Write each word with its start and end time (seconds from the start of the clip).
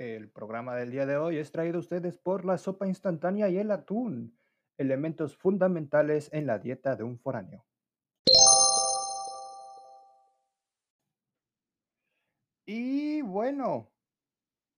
El 0.00 0.30
programa 0.30 0.76
del 0.76 0.90
día 0.92 1.04
de 1.04 1.18
hoy 1.18 1.36
es 1.36 1.52
traído 1.52 1.76
a 1.76 1.80
ustedes 1.80 2.16
por 2.16 2.46
la 2.46 2.56
sopa 2.56 2.86
instantánea 2.86 3.50
y 3.50 3.58
el 3.58 3.70
atún, 3.70 4.34
elementos 4.78 5.36
fundamentales 5.36 6.32
en 6.32 6.46
la 6.46 6.58
dieta 6.58 6.96
de 6.96 7.04
un 7.04 7.18
foráneo. 7.18 7.66
Y 12.64 13.20
bueno, 13.20 13.90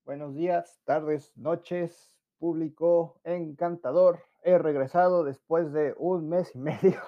buenos 0.04 0.34
días, 0.34 0.80
tardes, 0.82 1.30
noches, 1.36 2.20
público 2.38 3.20
encantador. 3.22 4.24
He 4.42 4.58
regresado 4.58 5.22
después 5.22 5.72
de 5.72 5.94
un 5.98 6.28
mes 6.28 6.52
y 6.56 6.58
medio. 6.58 7.00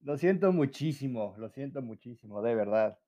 lo 0.00 0.16
siento 0.16 0.52
muchísimo, 0.52 1.34
lo 1.36 1.50
siento 1.50 1.82
muchísimo, 1.82 2.40
de 2.40 2.54
verdad. 2.54 2.98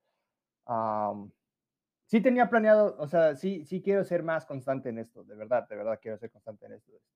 Sí 2.06 2.20
tenía 2.20 2.48
planeado, 2.48 2.96
o 2.98 3.06
sea, 3.06 3.34
sí, 3.36 3.64
sí 3.64 3.82
quiero 3.82 4.04
ser 4.04 4.22
más 4.22 4.46
constante 4.46 4.88
en 4.88 4.98
esto, 4.98 5.24
de 5.24 5.34
verdad, 5.34 5.68
de 5.68 5.76
verdad 5.76 5.98
quiero 6.00 6.18
ser 6.18 6.30
constante 6.30 6.66
en 6.66 6.72
esto. 6.72 6.92
Este. 6.92 7.06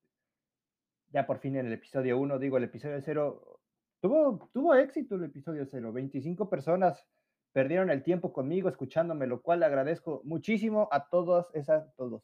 Ya 1.08 1.26
por 1.26 1.38
fin 1.38 1.56
en 1.56 1.66
el 1.66 1.72
episodio 1.72 2.18
1, 2.18 2.38
digo, 2.38 2.56
el 2.56 2.64
episodio 2.64 3.00
0, 3.00 3.60
tuvo, 4.00 4.50
tuvo 4.52 4.74
éxito 4.74 5.16
el 5.16 5.24
episodio 5.24 5.66
0, 5.66 5.92
25 5.92 6.48
personas 6.48 7.06
perdieron 7.52 7.90
el 7.90 8.02
tiempo 8.02 8.32
conmigo 8.32 8.68
escuchándome, 8.68 9.26
lo 9.26 9.42
cual 9.42 9.62
agradezco 9.62 10.22
muchísimo 10.24 10.88
a 10.92 11.08
todas 11.08 11.46
esas, 11.54 11.94
todos, 11.96 12.22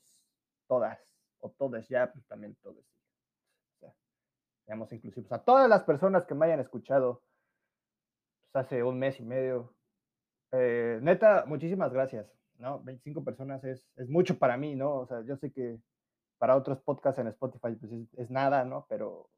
todas, 0.69 0.99
o 1.41 1.51
todas 1.51 1.89
ya, 1.89 2.13
pues 2.13 2.27
también 2.27 2.57
todos. 2.63 2.85
Seamos. 4.65 4.91
A 5.31 5.39
todas 5.39 5.69
las 5.69 5.85
personas 5.85 6.27
que 6.27 6.35
me 6.35 6.47
hayan 6.47 6.59
escuchado 6.59 7.23
pues, 8.41 8.65
hace 8.65 8.83
un 8.83 8.99
mes 8.99 9.21
y 9.21 9.25
medio. 9.25 9.73
Eh, 10.51 10.99
neta, 11.03 11.45
muchísimas 11.47 11.93
gracias, 11.93 12.33
¿no? 12.59 12.81
25 12.83 13.25
personas 13.25 13.65
es, 13.65 13.89
es, 13.97 14.09
mucho 14.09 14.39
para 14.39 14.57
mí, 14.57 14.75
¿no? 14.75 14.95
O 14.97 15.07
sea, 15.07 15.23
yo 15.23 15.37
sé 15.37 15.53
que 15.53 15.79
para 16.39 16.57
otros 16.57 16.81
podcasts 16.81 17.21
en 17.21 17.29
Spotify 17.29 17.75
pues 17.77 17.93
es, 18.17 18.31
nada, 18.31 18.65
¿no? 18.65 18.87
Pero, 18.89 19.31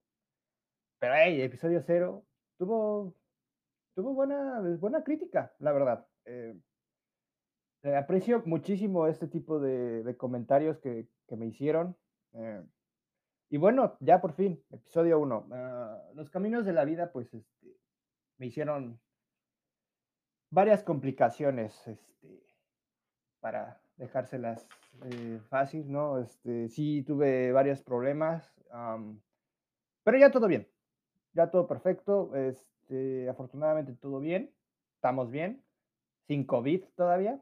pero, 0.99 1.15
hey, 1.17 1.41
episodio 1.43 1.83
cero 1.83 2.25
tuvo 2.59 3.15
tuvo 3.95 4.15
buena, 4.15 4.61
buena 4.79 5.03
crítica, 5.03 5.53
la 5.59 5.73
verdad. 5.73 6.07
Eh, 6.25 6.57
eh, 7.83 7.97
aprecio 7.97 8.43
muchísimo 8.45 9.07
este 9.07 9.27
tipo 9.29 9.61
de, 9.61 10.17
comentarios 10.17 10.79
que, 10.79 11.09
me 11.37 11.47
hicieron. 11.47 11.97
Eh, 12.33 12.63
y 13.51 13.57
bueno, 13.57 13.97
ya 14.01 14.21
por 14.21 14.35
fin, 14.35 14.63
episodio 14.71 15.19
1. 15.19 15.49
Ah, 15.53 16.03
los 16.15 16.31
caminos 16.31 16.65
de 16.65 16.73
la 16.73 16.85
vida, 16.85 17.13
pues, 17.13 17.33
este, 17.35 17.77
me 18.39 18.47
hicieron 18.47 19.01
varias 20.51 20.83
complicaciones, 20.83 21.87
este, 21.87 22.43
para 23.41 23.81
dejárselas 23.97 24.67
fácil, 25.49 25.91
¿no? 25.91 26.19
Este, 26.19 26.69
sí 26.69 27.03
tuve 27.03 27.53
varios 27.53 27.83
problemas, 27.83 28.53
pero 30.05 30.19
ya 30.19 30.31
todo 30.31 30.47
bien, 30.47 30.67
ya 31.35 31.51
todo 31.51 31.67
perfecto. 31.67 32.35
Este, 32.35 33.29
afortunadamente 33.29 33.93
todo 33.95 34.21
bien, 34.21 34.51
estamos 34.95 35.31
bien, 35.31 35.63
sin 36.27 36.45
COVID 36.45 36.85
todavía, 36.97 37.41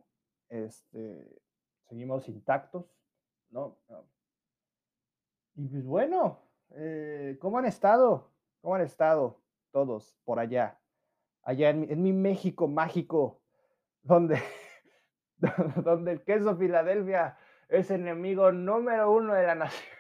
este, 0.48 1.40
seguimos 1.88 2.28
intactos, 2.28 2.86
¿no? 3.50 3.76
Y 5.54 5.66
pues 5.68 5.86
bueno, 5.86 6.38
eh, 6.70 7.38
¿cómo 7.40 7.58
han 7.58 7.64
estado? 7.64 8.30
¿Cómo 8.60 8.74
han 8.74 8.82
estado 8.82 9.40
todos 9.72 10.16
por 10.24 10.38
allá? 10.38 10.78
Allá 11.42 11.70
en 11.70 12.02
mi, 12.02 12.12
México 12.12 12.68
mágico, 12.68 13.40
donde, 14.02 14.36
donde 15.84 16.12
el 16.12 16.24
queso 16.24 16.56
Filadelfia 16.56 17.36
es 17.68 17.90
enemigo 17.90 18.52
número 18.52 19.10
uno 19.10 19.34
de 19.34 19.46
la 19.46 19.54
nación. 19.54 19.96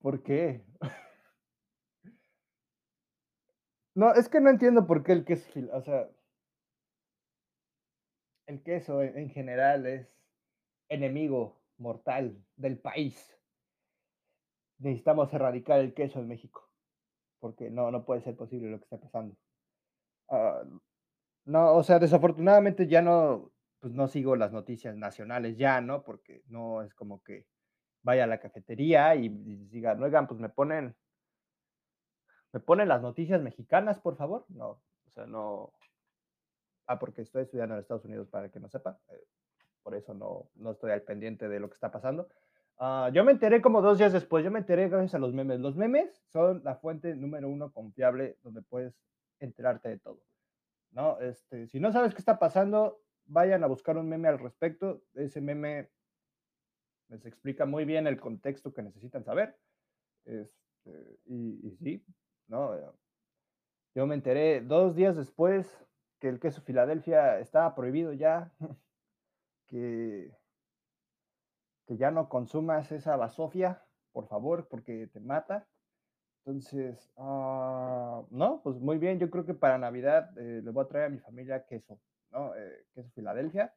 ¿Por 0.00 0.22
qué? 0.22 0.64
No, 3.94 4.14
es 4.14 4.28
que 4.28 4.40
no 4.40 4.48
entiendo 4.48 4.86
por 4.86 5.02
qué 5.02 5.12
el 5.12 5.24
queso, 5.24 5.46
o 5.72 5.82
sea, 5.82 6.08
el 8.46 8.62
queso 8.62 9.02
en 9.02 9.28
general 9.30 9.86
es 9.86 10.08
enemigo 10.88 11.60
mortal 11.76 12.42
del 12.56 12.78
país. 12.78 13.36
Necesitamos 14.78 15.32
erradicar 15.34 15.80
el 15.80 15.92
queso 15.92 16.20
en 16.20 16.28
México, 16.28 16.69
porque 17.40 17.70
no, 17.70 17.90
no 17.90 18.04
puede 18.04 18.20
ser 18.20 18.36
posible 18.36 18.70
lo 18.70 18.78
que 18.78 18.84
está 18.84 18.98
pasando. 19.00 19.34
Ah, 20.28 20.62
no, 21.46 21.74
o 21.74 21.82
sea, 21.82 21.98
desafortunadamente 21.98 22.86
ya 22.86 23.02
no, 23.02 23.50
pues 23.80 23.94
no 23.94 24.08
sigo 24.08 24.36
las 24.36 24.52
noticias 24.52 24.96
nacionales 24.96 25.56
ya, 25.56 25.80
¿no? 25.80 26.04
Porque 26.04 26.42
no 26.48 26.82
es 26.82 26.94
como 26.94 27.22
que 27.22 27.46
vaya 28.02 28.24
a 28.24 28.26
la 28.26 28.40
cafetería 28.40 29.14
y, 29.16 29.28
diga, 29.28 29.94
no, 29.94 30.06
oigan, 30.06 30.26
pues 30.26 30.38
me 30.40 30.48
ponen, 30.48 30.96
me 32.52 32.60
ponen 32.60 32.88
las 32.88 33.02
noticias 33.02 33.42
mexicanas, 33.42 33.98
por 34.00 34.16
favor. 34.16 34.44
No, 34.48 34.82
o 35.06 35.10
sea, 35.10 35.26
no. 35.26 35.72
Ah, 36.86 36.98
porque 36.98 37.22
estoy 37.22 37.42
estudiando 37.42 37.74
en 37.74 37.80
Estados 37.80 38.04
Unidos 38.04 38.28
para 38.28 38.50
que 38.50 38.60
no 38.60 38.68
sepa. 38.68 38.98
Eh, 39.08 39.24
por 39.82 39.94
eso 39.94 40.12
no, 40.14 40.50
no 40.54 40.72
estoy 40.72 40.90
al 40.92 41.02
pendiente 41.02 41.48
de 41.48 41.60
lo 41.60 41.68
que 41.68 41.74
está 41.74 41.90
pasando. 41.90 42.28
Ah, 42.82 43.10
yo 43.12 43.24
me 43.24 43.32
enteré 43.32 43.60
como 43.60 43.82
dos 43.82 43.98
días 43.98 44.10
después, 44.10 44.42
yo 44.42 44.50
me 44.50 44.60
enteré 44.60 44.88
gracias 44.88 45.14
a 45.14 45.18
los 45.18 45.34
memes. 45.34 45.60
Los 45.60 45.76
memes 45.76 46.22
son 46.28 46.62
la 46.64 46.76
fuente 46.76 47.14
número 47.14 47.46
uno 47.46 47.70
confiable 47.70 48.38
donde 48.42 48.62
puedes 48.62 48.98
enterarte 49.38 49.90
de 49.90 49.98
todo. 49.98 50.22
¿no? 50.92 51.20
Este, 51.20 51.66
si 51.66 51.78
no 51.78 51.92
sabes 51.92 52.14
qué 52.14 52.20
está 52.20 52.38
pasando, 52.38 53.02
vayan 53.26 53.62
a 53.64 53.66
buscar 53.66 53.98
un 53.98 54.08
meme 54.08 54.28
al 54.28 54.38
respecto. 54.38 55.02
Ese 55.12 55.42
meme 55.42 55.90
les 57.08 57.26
explica 57.26 57.66
muy 57.66 57.84
bien 57.84 58.06
el 58.06 58.18
contexto 58.18 58.72
que 58.72 58.82
necesitan 58.82 59.24
saber. 59.24 59.58
Este, 60.24 61.18
y, 61.26 61.76
sí, 61.82 62.02
¿no? 62.48 62.74
Yo 63.94 64.06
me 64.06 64.14
enteré 64.14 64.62
dos 64.62 64.94
días 64.94 65.16
después 65.16 65.86
que 66.18 66.28
el 66.28 66.40
queso 66.40 66.62
Filadelfia 66.62 67.40
estaba 67.40 67.74
prohibido 67.74 68.14
ya, 68.14 68.52
que, 69.66 70.32
ya 71.98 72.10
no 72.10 72.28
consumas 72.28 72.92
esa 72.92 73.16
basofia, 73.16 73.82
por 74.12 74.26
favor, 74.28 74.68
porque 74.68 75.08
te 75.08 75.20
mata. 75.20 75.66
Entonces, 76.44 77.12
ah, 77.16 78.22
no, 78.30 78.60
pues 78.62 78.76
muy 78.76 78.98
bien, 78.98 79.18
yo 79.18 79.30
creo 79.30 79.44
que 79.44 79.54
para 79.54 79.78
Navidad 79.78 80.30
eh, 80.38 80.62
le 80.62 80.70
voy 80.70 80.84
a 80.84 80.88
traer 80.88 81.06
a 81.06 81.10
mi 81.10 81.18
familia 81.18 81.64
queso, 81.66 82.00
¿no? 82.30 82.54
Eh, 82.54 82.86
queso 82.94 83.10
Filadelfia 83.10 83.74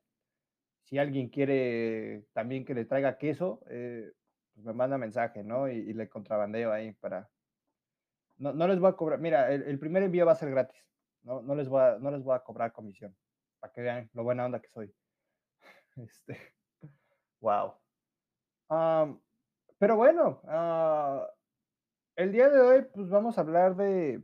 si 0.83 0.97
alguien 0.97 1.29
quiere 1.29 2.25
también 2.33 2.65
que 2.65 2.73
le 2.73 2.85
traiga 2.85 3.17
queso, 3.17 3.61
eh, 3.69 4.11
pues 4.53 4.65
me 4.65 4.73
manda 4.73 4.97
mensaje, 4.97 5.43
¿no? 5.43 5.67
Y, 5.69 5.93
le 5.93 6.09
contrabandeo 6.09 6.71
ahí 6.71 6.93
para... 6.93 7.29
No, 8.37 8.53
no, 8.53 8.67
les 8.67 8.79
voy 8.79 8.89
a 8.89 8.93
cobrar, 8.93 9.19
mira, 9.19 9.51
el, 9.51 9.79
primer 9.79 10.03
envío 10.03 10.25
va 10.25 10.33
a 10.33 10.35
ser 10.35 10.49
gratis, 10.49 10.85
¿no? 11.23 11.41
No 11.41 11.55
les, 11.55 11.69
voy 11.69 11.81
a, 11.81 11.97
no 11.99 12.11
les 12.11 12.23
voy 12.23 12.35
a 12.35 12.43
cobrar 12.43 12.73
comisión, 12.73 13.15
para 13.59 13.71
que 13.71 13.81
vean 13.81 14.09
lo 14.13 14.23
buena 14.23 14.45
onda 14.45 14.61
que 14.61 14.69
soy. 14.69 14.93
Este, 15.95 16.37
wow. 17.39 17.82
Pero 19.77 19.95
bueno, 19.95 20.41
ah, 20.47 21.27
el 22.15 22.31
día 22.31 22.49
de 22.49 22.59
hoy, 22.59 22.85
pues 22.93 23.09
vamos 23.09 23.37
a 23.37 23.41
hablar 23.41 23.75
de, 23.75 24.23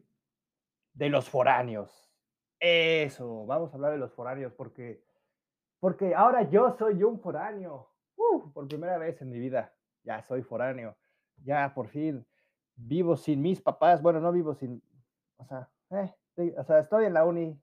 de 0.93 1.09
los 1.09 1.29
foráneos. 1.29 2.11
Eso, 2.59 3.45
vamos 3.45 3.71
a 3.71 3.75
hablar 3.75 3.91
de 3.93 3.97
los 3.97 4.13
foráneos 4.13 4.53
porque 4.53 5.01
porque 5.79 6.13
ahora 6.13 6.43
yo 6.43 6.75
soy 6.77 7.03
un 7.03 7.19
foráneo. 7.19 7.89
por 8.53 8.67
primera 8.67 8.97
vez 8.97 9.21
en 9.21 9.29
mi 9.29 9.39
vida, 9.39 9.73
ya 10.03 10.21
soy 10.23 10.43
foráneo. 10.43 10.95
Ya 11.37 11.73
por 11.73 11.87
fin 11.87 12.25
vivo 12.75 13.15
sin 13.17 13.41
mis 13.41 13.61
papás. 13.61 14.01
Bueno, 14.01 14.19
no 14.19 14.31
vivo 14.31 14.53
sin, 14.53 14.81
o 15.37 15.45
sea, 15.45 15.69
eh, 15.91 16.55
o 16.57 16.63
sea 16.63 16.79
estoy 16.79 17.05
en 17.05 17.13
la 17.13 17.25
uni 17.25 17.59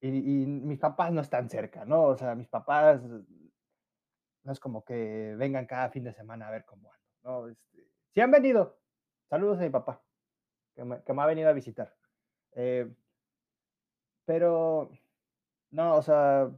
y, 0.00 0.46
mis 0.46 0.78
papás 0.78 1.12
no 1.12 1.20
están 1.20 1.48
cerca, 1.48 1.84
¿no? 1.84 2.04
O 2.04 2.16
sea, 2.16 2.34
mis 2.34 2.48
papás 2.48 3.00
no 4.46 4.52
es 4.52 4.60
como 4.60 4.84
que 4.84 5.34
vengan 5.36 5.66
cada 5.66 5.90
fin 5.90 6.04
de 6.04 6.12
semana 6.12 6.46
a 6.46 6.52
ver 6.52 6.64
cómo 6.64 6.92
ando, 6.92 7.06
¿no? 7.24 7.48
Este, 7.48 7.90
sí 8.14 8.20
han 8.20 8.30
venido. 8.30 8.78
Saludos 9.28 9.58
a 9.58 9.62
mi 9.62 9.70
papá, 9.70 10.00
que 10.74 10.84
me, 10.84 11.02
que 11.02 11.12
me 11.12 11.22
ha 11.22 11.26
venido 11.26 11.48
a 11.48 11.52
visitar. 11.52 11.92
Eh, 12.52 12.88
pero, 14.24 14.90
no, 15.72 15.96
o 15.96 16.02
sea, 16.02 16.48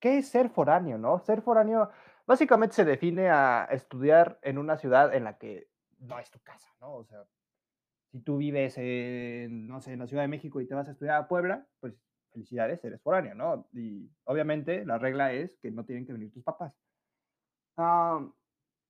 ¿qué 0.00 0.18
es 0.18 0.28
ser 0.28 0.50
foráneo, 0.50 0.98
no? 0.98 1.20
Ser 1.20 1.40
foráneo 1.40 1.88
básicamente 2.26 2.74
se 2.74 2.84
define 2.84 3.30
a 3.30 3.68
estudiar 3.70 4.40
en 4.42 4.58
una 4.58 4.76
ciudad 4.76 5.14
en 5.14 5.22
la 5.22 5.38
que 5.38 5.70
no 6.00 6.18
es 6.18 6.30
tu 6.32 6.40
casa, 6.40 6.68
¿no? 6.80 6.94
O 6.94 7.04
sea, 7.04 7.24
si 8.10 8.20
tú 8.20 8.38
vives 8.38 8.76
en, 8.78 9.68
no 9.68 9.80
sé, 9.80 9.92
en 9.92 10.00
la 10.00 10.08
Ciudad 10.08 10.24
de 10.24 10.28
México 10.28 10.60
y 10.60 10.66
te 10.66 10.74
vas 10.74 10.88
a 10.88 10.92
estudiar 10.92 11.16
a 11.16 11.28
Puebla, 11.28 11.64
pues 11.78 11.94
felicidades, 12.36 12.84
eres 12.84 13.00
foráneo, 13.00 13.34
¿no? 13.34 13.66
Y 13.72 14.10
obviamente 14.24 14.84
la 14.84 14.98
regla 14.98 15.32
es 15.32 15.56
que 15.58 15.70
no 15.70 15.84
tienen 15.84 16.06
que 16.06 16.12
venir 16.12 16.30
tus 16.32 16.44
papás. 16.44 16.74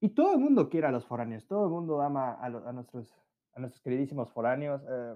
y 0.00 0.08
todo 0.10 0.34
el 0.34 0.40
mundo 0.40 0.68
quiere 0.68 0.88
a 0.88 0.90
los 0.90 1.06
foráneos, 1.06 1.46
todo 1.46 1.64
el 1.66 1.70
mundo 1.70 2.02
ama 2.02 2.36
a, 2.40 2.72
nuestros, 2.72 3.08
a 3.54 3.60
nuestros 3.60 3.82
queridísimos 3.82 4.30
foráneos. 4.32 4.82
Eh, 4.88 5.14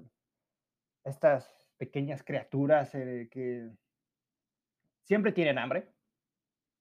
estas 1.04 1.68
pequeñas 1.76 2.22
criaturas 2.22 2.94
eh, 2.94 3.28
que 3.30 3.70
siempre 5.04 5.32
tienen 5.32 5.58
hambre, 5.58 5.92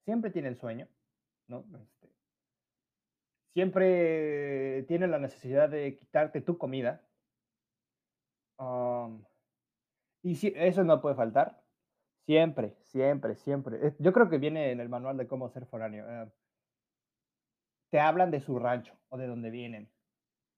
siempre 0.06 0.30
tienen 0.30 0.56
sueño, 0.56 0.88
¿no? 1.48 1.66
Este, 1.81 2.13
siempre 3.54 4.84
tienen 4.84 5.12
la 5.12 5.19
necesidad 5.19 5.69
de 5.69 5.96
quitarte 5.96 6.42
tu 6.42 6.57
comida. 6.57 7.01
Y 10.21 10.36
si, 10.36 10.54
eso 10.56 10.83
no 10.83 11.01
puede 11.01 11.16
faltar. 11.16 11.62
Siempre, 12.25 12.75
siempre, 12.83 13.36
siempre. 13.36 13.95
Yo 14.00 14.13
creo 14.13 14.30
que 14.30 14.38
viene 14.38 14.71
en 14.71 14.80
el 14.80 14.89
manual 14.89 15.18
de 15.18 15.27
cómo 15.27 15.50
ser 15.50 15.66
foráneo. 15.66 16.06
Eh, 16.07 16.31
te 17.89 18.00
hablan 18.00 18.31
de 18.31 18.39
su 18.39 18.60
rancho 18.60 18.95
o 19.10 19.18
de 19.18 19.27
dónde 19.27 19.50
vienen, 19.50 19.89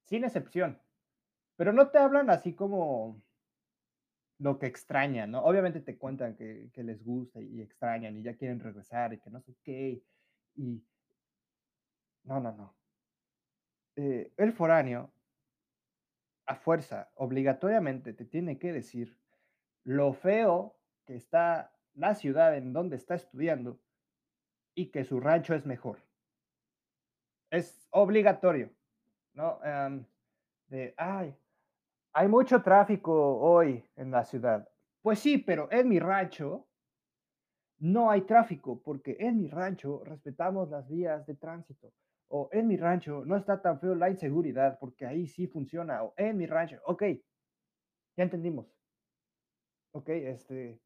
sin 0.04 0.26
excepción. 0.26 0.82
Pero 1.56 1.74
no 1.74 1.90
te 1.90 1.98
hablan 1.98 2.30
así 2.30 2.54
como 2.54 3.22
lo 4.40 4.58
que 4.58 4.66
extrañan, 4.66 5.32
¿no? 5.32 5.44
Obviamente 5.44 5.80
te 5.82 5.98
cuentan 5.98 6.36
que, 6.36 6.72
les 6.76 7.04
gusta 7.04 7.40
y 7.40 7.62
extrañan 7.62 8.18
y 8.18 8.24
ya 8.24 8.36
quieren 8.36 8.60
regresar 8.60 9.14
y 9.14 9.20
que 9.20 9.30
no 9.30 9.40
sé 9.40 9.56
qué. 9.64 10.02
Y 10.56 10.84
no, 12.24 12.40
no, 12.40 12.52
no. 12.52 12.76
Eh, 13.96 14.34
el 14.38 14.52
foráneo, 14.54 15.12
a 16.48 16.56
fuerza, 16.56 17.12
obligatoriamente 17.16 18.14
te 18.14 18.26
tiene 18.26 18.58
que 18.58 18.74
decir 18.74 19.21
lo 19.84 20.14
feo 20.14 20.76
que 21.06 21.16
está 21.16 21.74
la 21.94 22.16
ciudad 22.16 22.56
en 22.56 22.74
donde 22.74 22.96
está 22.96 23.16
estudiando 23.16 23.80
y 24.76 24.92
que 24.92 25.04
su 25.04 25.20
rancho 25.20 25.54
es 25.54 25.66
mejor. 25.66 26.00
Es 27.50 27.88
obligatorio, 27.92 28.70
¿no? 29.34 29.60
Em, 29.64 30.06
de, 30.68 30.94
ay, 30.98 31.36
hay 32.14 32.28
mucho 32.28 32.62
tráfico 32.62 33.38
hoy 33.40 33.84
en 33.96 34.12
la 34.12 34.24
ciudad. 34.24 34.68
Pues 35.02 35.20
sí, 35.20 35.38
pero 35.38 35.68
en 35.72 35.90
mi 35.90 36.00
rancho 36.00 36.68
no 37.80 38.12
hay 38.12 38.22
tráfico 38.22 38.82
porque 38.82 39.18
en 39.20 39.40
mi 39.40 39.50
rancho 39.50 40.04
respetamos 40.06 40.70
las 40.70 40.88
vías 40.88 41.26
de 41.26 41.36
tránsito. 41.36 41.92
O 42.28 42.48
en 42.54 42.68
mi 42.68 42.78
rancho 42.78 43.26
no 43.26 43.36
está 43.36 43.62
tan 43.62 43.80
feo 43.80 43.96
la 43.96 44.10
inseguridad 44.10 44.78
porque 44.80 45.06
ahí 45.06 45.28
sí 45.28 45.48
funciona. 45.48 46.04
O 46.04 46.14
en 46.16 46.38
mi 46.38 46.46
rancho, 46.46 46.80
ok, 46.86 47.04
ya 48.16 48.24
entendimos. 48.24 48.68
Ok, 49.94 50.10
este, 50.10 50.80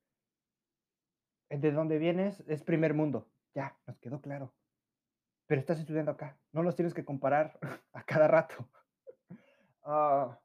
de 1.50 1.72
dónde 1.72 1.98
vienes 1.98 2.44
es 2.48 2.63
primer 2.63 2.94
mundo. 2.94 3.28
Ya, 3.54 3.78
nos 3.86 3.98
quedó 4.00 4.22
claro. 4.22 4.54
Pero 5.48 5.62
estás 5.62 5.80
estudiando 5.80 6.12
acá. 6.12 6.38
No 6.52 6.63
los 6.63 6.75
tienes 6.75 6.94
que 6.94 7.06
comparar 7.06 7.60
a 7.94 8.04
cada 8.04 8.28
rato. 8.28 8.68
Ah, 9.84 10.40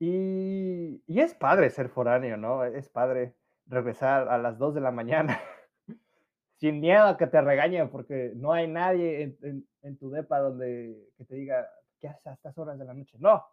y, 0.00 1.02
es 1.06 1.34
padre 1.34 1.68
ser 1.70 1.90
foráneo, 1.90 2.36
¿no? 2.38 2.64
Es 2.64 2.88
padre 2.88 3.34
regresar 3.66 4.28
a 4.28 4.38
las 4.38 4.58
2 4.58 4.74
de 4.74 4.80
la 4.80 4.90
mañana 4.90 5.38
sin 6.56 6.80
miedo 6.80 7.04
a 7.04 7.16
que 7.18 7.26
te 7.26 7.40
regañen 7.40 7.90
porque 7.90 8.32
no 8.34 8.52
hay 8.52 8.66
nadie 8.66 9.36
en, 9.42 9.96
tu 9.98 10.10
depa 10.10 10.40
donde 10.40 11.10
que 11.16 11.24
te 11.24 11.34
diga, 11.34 11.68
¿qué 12.00 12.08
haces 12.08 12.26
a 12.26 12.32
estas 12.32 12.56
horas 12.58 12.78
de 12.78 12.86
la 12.86 12.94
noche? 12.94 13.18
No, 13.20 13.44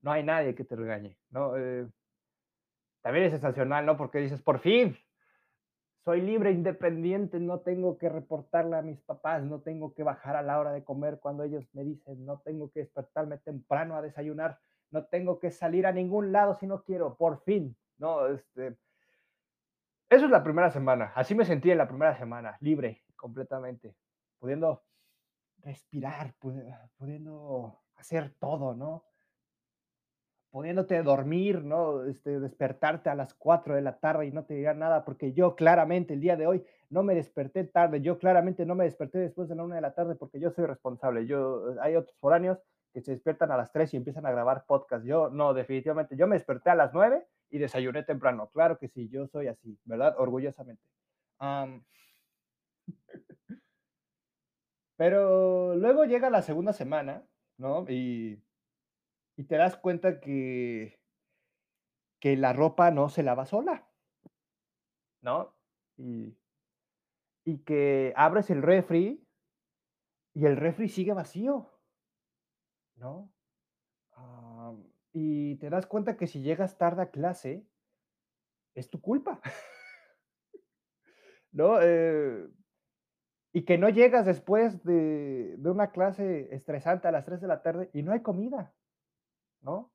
no 0.00 0.12
hay 0.12 0.22
nadie 0.22 0.54
que 0.54 0.64
te 0.64 0.76
regañe, 0.76 1.18
¿no? 1.30 1.56
Eh, 1.56 1.88
también 3.08 3.24
es 3.24 3.32
sensacional, 3.32 3.86
¿no? 3.86 3.96
Porque 3.96 4.18
dices, 4.18 4.42
por 4.42 4.58
fin, 4.58 4.94
soy 6.04 6.20
libre, 6.20 6.52
independiente, 6.52 7.40
no 7.40 7.60
tengo 7.60 7.96
que 7.96 8.10
reportarle 8.10 8.76
a 8.76 8.82
mis 8.82 9.00
papás, 9.00 9.42
no 9.42 9.62
tengo 9.62 9.94
que 9.94 10.02
bajar 10.02 10.36
a 10.36 10.42
la 10.42 10.60
hora 10.60 10.72
de 10.72 10.84
comer 10.84 11.18
cuando 11.18 11.42
ellos 11.42 11.66
me 11.72 11.84
dicen, 11.84 12.26
no 12.26 12.40
tengo 12.40 12.70
que 12.70 12.80
despertarme 12.80 13.38
temprano 13.38 13.96
a 13.96 14.02
desayunar, 14.02 14.58
no 14.90 15.06
tengo 15.06 15.38
que 15.38 15.50
salir 15.50 15.86
a 15.86 15.92
ningún 15.92 16.32
lado 16.32 16.54
si 16.56 16.66
no 16.66 16.82
quiero, 16.82 17.14
por 17.14 17.42
fin, 17.44 17.74
¿no? 17.96 18.26
Este, 18.26 18.76
eso 20.10 20.26
es 20.26 20.30
la 20.30 20.44
primera 20.44 20.70
semana, 20.70 21.10
así 21.14 21.34
me 21.34 21.46
sentí 21.46 21.70
en 21.70 21.78
la 21.78 21.88
primera 21.88 22.14
semana, 22.14 22.58
libre 22.60 23.04
completamente, 23.16 23.94
pudiendo 24.38 24.82
respirar, 25.62 26.34
pudiendo 26.98 27.80
hacer 27.96 28.34
todo, 28.38 28.74
¿no? 28.74 29.07
Pudiéndote 30.50 31.02
dormir, 31.02 31.62
¿no? 31.62 32.04
Este, 32.04 32.40
despertarte 32.40 33.10
a 33.10 33.14
las 33.14 33.34
4 33.34 33.74
de 33.74 33.82
la 33.82 33.98
tarde 33.98 34.26
y 34.26 34.32
no 34.32 34.44
te 34.44 34.54
digan 34.54 34.78
nada, 34.78 35.04
porque 35.04 35.32
yo 35.32 35.56
claramente 35.56 36.14
el 36.14 36.20
día 36.20 36.36
de 36.36 36.46
hoy 36.46 36.64
no 36.90 37.02
me 37.02 37.14
desperté 37.14 37.64
tarde, 37.64 38.00
yo 38.00 38.18
claramente 38.18 38.64
no 38.64 38.74
me 38.74 38.84
desperté 38.84 39.18
después 39.18 39.48
de 39.48 39.54
la 39.54 39.64
1 39.64 39.74
de 39.74 39.80
la 39.80 39.94
tarde 39.94 40.14
porque 40.14 40.40
yo 40.40 40.50
soy 40.50 40.66
responsable. 40.66 41.26
Yo, 41.26 41.74
hay 41.80 41.96
otros 41.96 42.16
foráneos 42.18 42.58
que 42.92 43.02
se 43.02 43.12
despiertan 43.12 43.52
a 43.52 43.56
las 43.56 43.72
3 43.72 43.94
y 43.94 43.96
empiezan 43.98 44.26
a 44.26 44.30
grabar 44.30 44.64
podcast. 44.66 45.04
Yo, 45.04 45.28
no, 45.30 45.52
definitivamente, 45.52 46.16
yo 46.16 46.26
me 46.26 46.36
desperté 46.36 46.70
a 46.70 46.74
las 46.74 46.92
9 46.94 47.26
y 47.50 47.58
desayuné 47.58 48.02
temprano. 48.02 48.50
Claro 48.52 48.78
que 48.78 48.88
sí, 48.88 49.08
yo 49.08 49.26
soy 49.26 49.48
así, 49.48 49.78
¿verdad? 49.84 50.14
Orgullosamente. 50.18 50.82
pero 54.96 55.74
luego 55.76 56.04
llega 56.04 56.30
la 56.30 56.42
segunda 56.42 56.72
semana, 56.72 57.22
¿no? 57.58 57.84
Y 57.88 58.42
y 59.38 59.44
te 59.44 59.56
das 59.56 59.76
cuenta 59.76 60.18
que, 60.18 60.98
que 62.20 62.36
la 62.36 62.52
ropa 62.52 62.90
no 62.90 63.08
se 63.08 63.22
lava 63.22 63.46
sola, 63.46 63.88
¿no? 65.22 65.54
Y, 65.96 66.36
y 67.44 67.58
que 67.58 68.12
abres 68.16 68.50
el 68.50 68.62
refri 68.62 69.24
y 70.34 70.44
el 70.44 70.56
refri 70.56 70.88
sigue 70.88 71.12
vacío, 71.12 71.70
¿no? 72.96 73.32
Ah, 74.16 74.74
y 75.12 75.54
te 75.58 75.70
das 75.70 75.86
cuenta 75.86 76.16
que 76.16 76.26
si 76.26 76.42
llegas 76.42 76.76
tarde 76.76 77.02
a 77.02 77.10
clase, 77.12 77.64
es 78.74 78.90
tu 78.90 79.00
culpa, 79.00 79.40
¿no? 81.52 81.80
Eh, 81.80 82.50
y 83.52 83.64
que 83.64 83.78
no 83.78 83.88
llegas 83.88 84.26
después 84.26 84.82
de, 84.82 85.54
de, 85.58 85.70
una 85.70 85.92
clase 85.92 86.52
estresante 86.52 87.06
a 87.06 87.12
las 87.12 87.24
3 87.24 87.40
de 87.40 87.46
la 87.46 87.62
tarde 87.62 87.88
y 87.92 88.02
no 88.02 88.12
hay 88.12 88.22
comida. 88.22 88.74
¿No? 89.60 89.90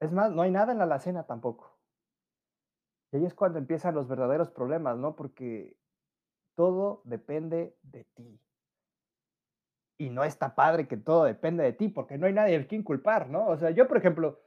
Es 0.00 0.12
más, 0.12 0.30
no 0.32 0.42
hay 0.42 0.50
nada 0.50 0.72
en 0.72 0.78
la 0.78 0.84
alacena 0.84 1.24
tampoco. 1.24 1.78
Y 3.12 3.16
ahí 3.16 3.24
es 3.24 3.34
cuando 3.34 3.58
empiezan 3.58 3.94
los 3.94 4.08
verdaderos 4.08 4.50
problemas, 4.50 4.96
¿no? 4.98 5.14
Porque 5.14 5.76
todo 6.56 7.00
depende 7.04 7.76
de 7.82 8.04
ti. 8.04 8.40
Y 9.96 10.10
no 10.10 10.24
está 10.24 10.54
padre 10.54 10.88
que 10.88 10.96
todo 10.96 11.24
depende 11.24 11.62
de 11.62 11.72
ti, 11.72 11.88
porque 11.88 12.18
no 12.18 12.26
hay 12.26 12.32
nadie 12.32 12.56
al 12.56 12.66
quien 12.66 12.82
culpar, 12.82 13.28
¿no? 13.28 13.46
O 13.46 13.56
sea, 13.56 13.70
yo, 13.70 13.86
por 13.86 13.96
ejemplo, 13.96 14.40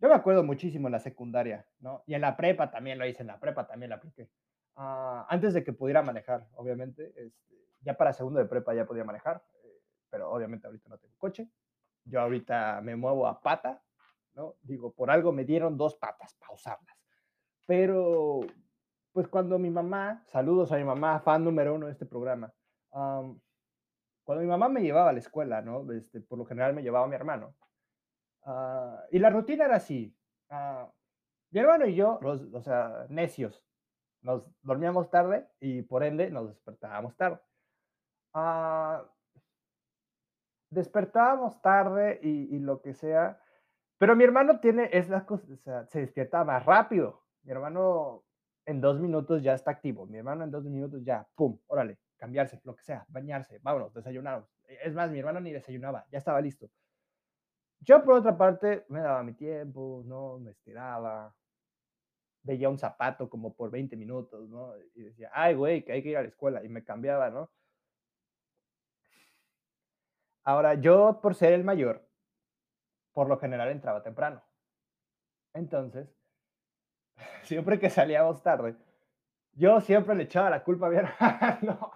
yo 0.00 0.08
me 0.08 0.14
acuerdo 0.14 0.44
muchísimo 0.44 0.88
en 0.88 0.92
la 0.92 1.00
secundaria, 1.00 1.66
¿no? 1.80 2.02
Y 2.06 2.14
en 2.14 2.20
la 2.20 2.36
prepa 2.36 2.70
también 2.70 2.98
lo 2.98 3.06
hice, 3.06 3.22
en 3.22 3.28
la 3.28 3.40
prepa 3.40 3.66
también 3.66 3.90
la 3.90 3.96
apliqué. 3.96 4.28
Ah, 4.76 5.26
antes 5.30 5.54
de 5.54 5.64
que 5.64 5.72
pudiera 5.72 6.02
manejar, 6.02 6.46
obviamente, 6.56 7.14
este, 7.16 7.54
ya 7.80 7.96
para 7.96 8.12
segundo 8.12 8.38
de 8.38 8.46
prepa 8.46 8.74
ya 8.74 8.84
podía 8.84 9.04
manejar, 9.04 9.42
eh, 9.62 9.80
pero 10.10 10.30
obviamente 10.30 10.66
ahorita 10.66 10.88
no 10.90 10.98
tengo 10.98 11.16
coche, 11.16 11.48
yo 12.04 12.20
ahorita 12.20 12.80
me 12.82 12.96
muevo 12.96 13.26
a 13.26 13.40
pata, 13.40 13.82
¿no? 14.34 14.56
Digo, 14.62 14.92
por 14.92 15.10
algo 15.10 15.32
me 15.32 15.44
dieron 15.44 15.76
dos 15.76 15.96
patas 15.96 16.34
para 16.34 16.52
usarlas. 16.52 16.96
Pero, 17.66 18.40
pues 19.12 19.28
cuando 19.28 19.58
mi 19.58 19.70
mamá, 19.70 20.22
saludos 20.26 20.72
a 20.72 20.76
mi 20.76 20.84
mamá, 20.84 21.20
fan 21.20 21.44
número 21.44 21.74
uno 21.74 21.86
de 21.86 21.92
este 21.92 22.06
programa, 22.06 22.52
cuando 22.90 24.42
mi 24.42 24.46
mamá 24.46 24.68
me 24.68 24.82
llevaba 24.82 25.10
a 25.10 25.12
la 25.12 25.18
escuela, 25.18 25.62
¿no? 25.62 25.90
Este, 25.92 26.20
por 26.20 26.38
lo 26.38 26.44
general 26.44 26.74
me 26.74 26.82
llevaba 26.82 27.04
a 27.04 27.08
mi 27.08 27.14
hermano. 27.14 27.54
Ah, 28.42 29.02
y 29.10 29.18
la 29.18 29.30
rutina 29.30 29.64
era 29.64 29.76
así. 29.76 30.14
Ah, 30.50 30.90
mi 31.50 31.60
hermano 31.60 31.86
y 31.86 31.94
yo, 31.94 32.18
o 32.22 32.62
sea, 32.62 33.06
necios, 33.08 33.64
nos 34.22 34.50
dormíamos 34.62 35.10
tarde 35.10 35.46
y 35.60 35.82
por 35.82 36.02
ende 36.02 36.30
nos 36.30 36.48
despertábamos 36.48 37.16
tarde. 37.16 37.40
Uh, 38.34 39.06
despertábamos 40.74 41.60
tarde 41.62 42.18
y, 42.22 42.58
lo 42.58 42.82
que 42.82 42.94
sea, 42.94 43.40
pero 43.98 44.16
mi 44.16 44.24
hermano 44.24 44.60
tiene, 44.60 44.90
es 44.92 45.08
la 45.08 45.24
cosa, 45.24 45.46
o 45.52 45.56
sea, 45.56 45.86
se 45.86 46.00
despierta 46.00 46.44
más 46.44 46.64
rápido. 46.66 47.22
Mi 47.42 47.52
hermano 47.52 48.24
en 48.66 48.80
dos 48.80 49.00
minutos 49.00 49.42
ya 49.42 49.54
está 49.54 49.70
activo. 49.70 50.06
Mi 50.06 50.18
hermano 50.18 50.44
en 50.44 50.50
dos 50.50 50.64
minutos 50.64 51.02
ya, 51.04 51.26
pum, 51.34 51.58
órale, 51.66 51.98
cambiarse, 52.16 52.60
lo 52.64 52.74
que 52.74 52.82
sea, 52.82 53.04
bañarse, 53.08 53.60
vámonos, 53.62 53.94
desayunamos. 53.94 54.48
Es 54.82 54.94
más, 54.94 55.10
mi 55.10 55.18
hermano 55.18 55.40
ni 55.40 55.52
desayunaba, 55.52 56.06
ya 56.10 56.18
estaba 56.18 56.40
listo. 56.40 56.68
Yo, 57.80 58.02
por 58.02 58.14
otra 58.14 58.36
parte, 58.36 58.84
me 58.88 59.00
daba 59.00 59.22
mi 59.22 59.34
tiempo, 59.34 60.02
¿no? 60.06 60.38
Me 60.38 60.52
estiraba, 60.52 61.34
veía 62.42 62.70
un 62.70 62.78
zapato 62.78 63.28
como 63.28 63.54
por 63.54 63.70
20 63.70 63.96
minutos, 63.96 64.48
¿no? 64.48 64.72
Y 64.94 65.02
decía, 65.02 65.30
ay, 65.32 65.54
güey, 65.54 65.84
que 65.84 65.92
hay 65.92 66.02
que 66.02 66.10
ir 66.10 66.16
a 66.16 66.22
la 66.22 66.28
escuela. 66.28 66.64
Y 66.64 66.68
me 66.68 66.82
cambiaba, 66.82 67.30
¿no? 67.30 67.50
Ahora, 70.44 70.74
yo 70.74 71.20
por 71.22 71.34
ser 71.34 71.54
el 71.54 71.64
mayor, 71.64 72.06
por 73.12 73.28
lo 73.28 73.38
general 73.38 73.70
entraba 73.70 74.02
temprano. 74.02 74.42
Entonces, 75.54 76.08
siempre 77.42 77.78
que 77.78 77.88
salíamos 77.88 78.42
tarde, 78.42 78.76
yo 79.52 79.80
siempre 79.80 80.14
le 80.14 80.24
echaba 80.24 80.50
la 80.50 80.62
culpa 80.62 80.86
a 80.86 80.90
mi 80.90 80.96
hermano. 81.58 81.90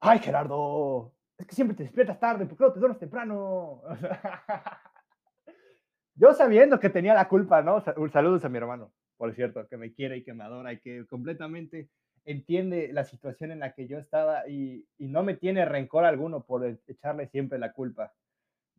ay 0.00 0.18
Gerardo, 0.20 1.12
es 1.36 1.46
que 1.46 1.54
siempre 1.54 1.76
te 1.76 1.82
despiertas 1.82 2.18
tarde, 2.18 2.46
¿por 2.46 2.56
qué 2.56 2.64
no 2.64 2.72
te 2.72 2.78
duermes 2.78 2.98
temprano? 2.98 3.82
yo 6.14 6.32
sabiendo 6.32 6.80
que 6.80 6.88
tenía 6.88 7.12
la 7.12 7.28
culpa, 7.28 7.62
¿no? 7.62 7.82
Un 7.96 8.10
saludo 8.10 8.40
a 8.42 8.48
mi 8.48 8.56
hermano, 8.56 8.94
por 9.18 9.34
cierto, 9.34 9.68
que 9.68 9.76
me 9.76 9.92
quiere 9.92 10.18
y 10.18 10.24
que 10.24 10.32
me 10.32 10.44
adora 10.44 10.72
y 10.72 10.80
que 10.80 11.06
completamente 11.06 11.90
entiende 12.24 12.92
la 12.92 13.04
situación 13.04 13.50
en 13.50 13.60
la 13.60 13.72
que 13.74 13.86
yo 13.86 13.98
estaba 13.98 14.48
y, 14.48 14.86
y 14.98 15.08
no 15.08 15.22
me 15.22 15.34
tiene 15.34 15.64
rencor 15.64 16.04
alguno 16.04 16.44
por 16.44 16.64
e, 16.64 16.78
echarle 16.86 17.26
siempre 17.28 17.58
la 17.58 17.72
culpa, 17.72 18.14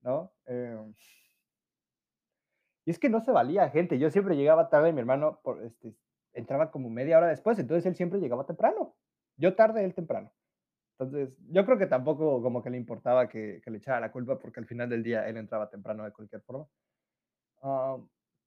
¿no? 0.03 0.31
Em, 0.45 0.93
y 2.85 2.91
es 2.91 2.99
que 2.99 3.09
no 3.09 3.21
se 3.21 3.31
valía, 3.31 3.69
gente. 3.69 3.99
Yo 3.99 4.09
siempre 4.09 4.35
llegaba 4.35 4.69
tarde, 4.69 4.93
mi 4.93 4.99
hermano 4.99 5.39
por, 5.43 5.63
este, 5.63 5.95
entraba 6.33 6.71
como 6.71 6.89
media 6.89 7.17
hora 7.17 7.27
después, 7.27 7.59
entonces 7.59 7.85
él 7.85 7.95
siempre 7.95 8.19
llegaba 8.19 8.45
temprano. 8.45 8.95
Yo 9.37 9.55
tarde, 9.55 9.83
él 9.83 9.93
temprano. 9.93 10.31
Entonces, 10.99 11.35
yo 11.49 11.65
creo 11.65 11.77
que 11.77 11.87
tampoco 11.87 12.41
como 12.41 12.61
que 12.61 12.69
le 12.69 12.77
importaba 12.77 13.27
que, 13.27 13.61
que 13.63 13.71
le 13.71 13.77
echara 13.77 13.99
la 13.99 14.11
culpa 14.11 14.37
porque 14.39 14.59
al 14.59 14.67
final 14.67 14.89
del 14.89 15.03
día 15.03 15.27
él 15.27 15.37
entraba 15.37 15.69
temprano 15.69 16.03
de 16.03 16.11
cualquier 16.11 16.41
forma. 16.41 16.67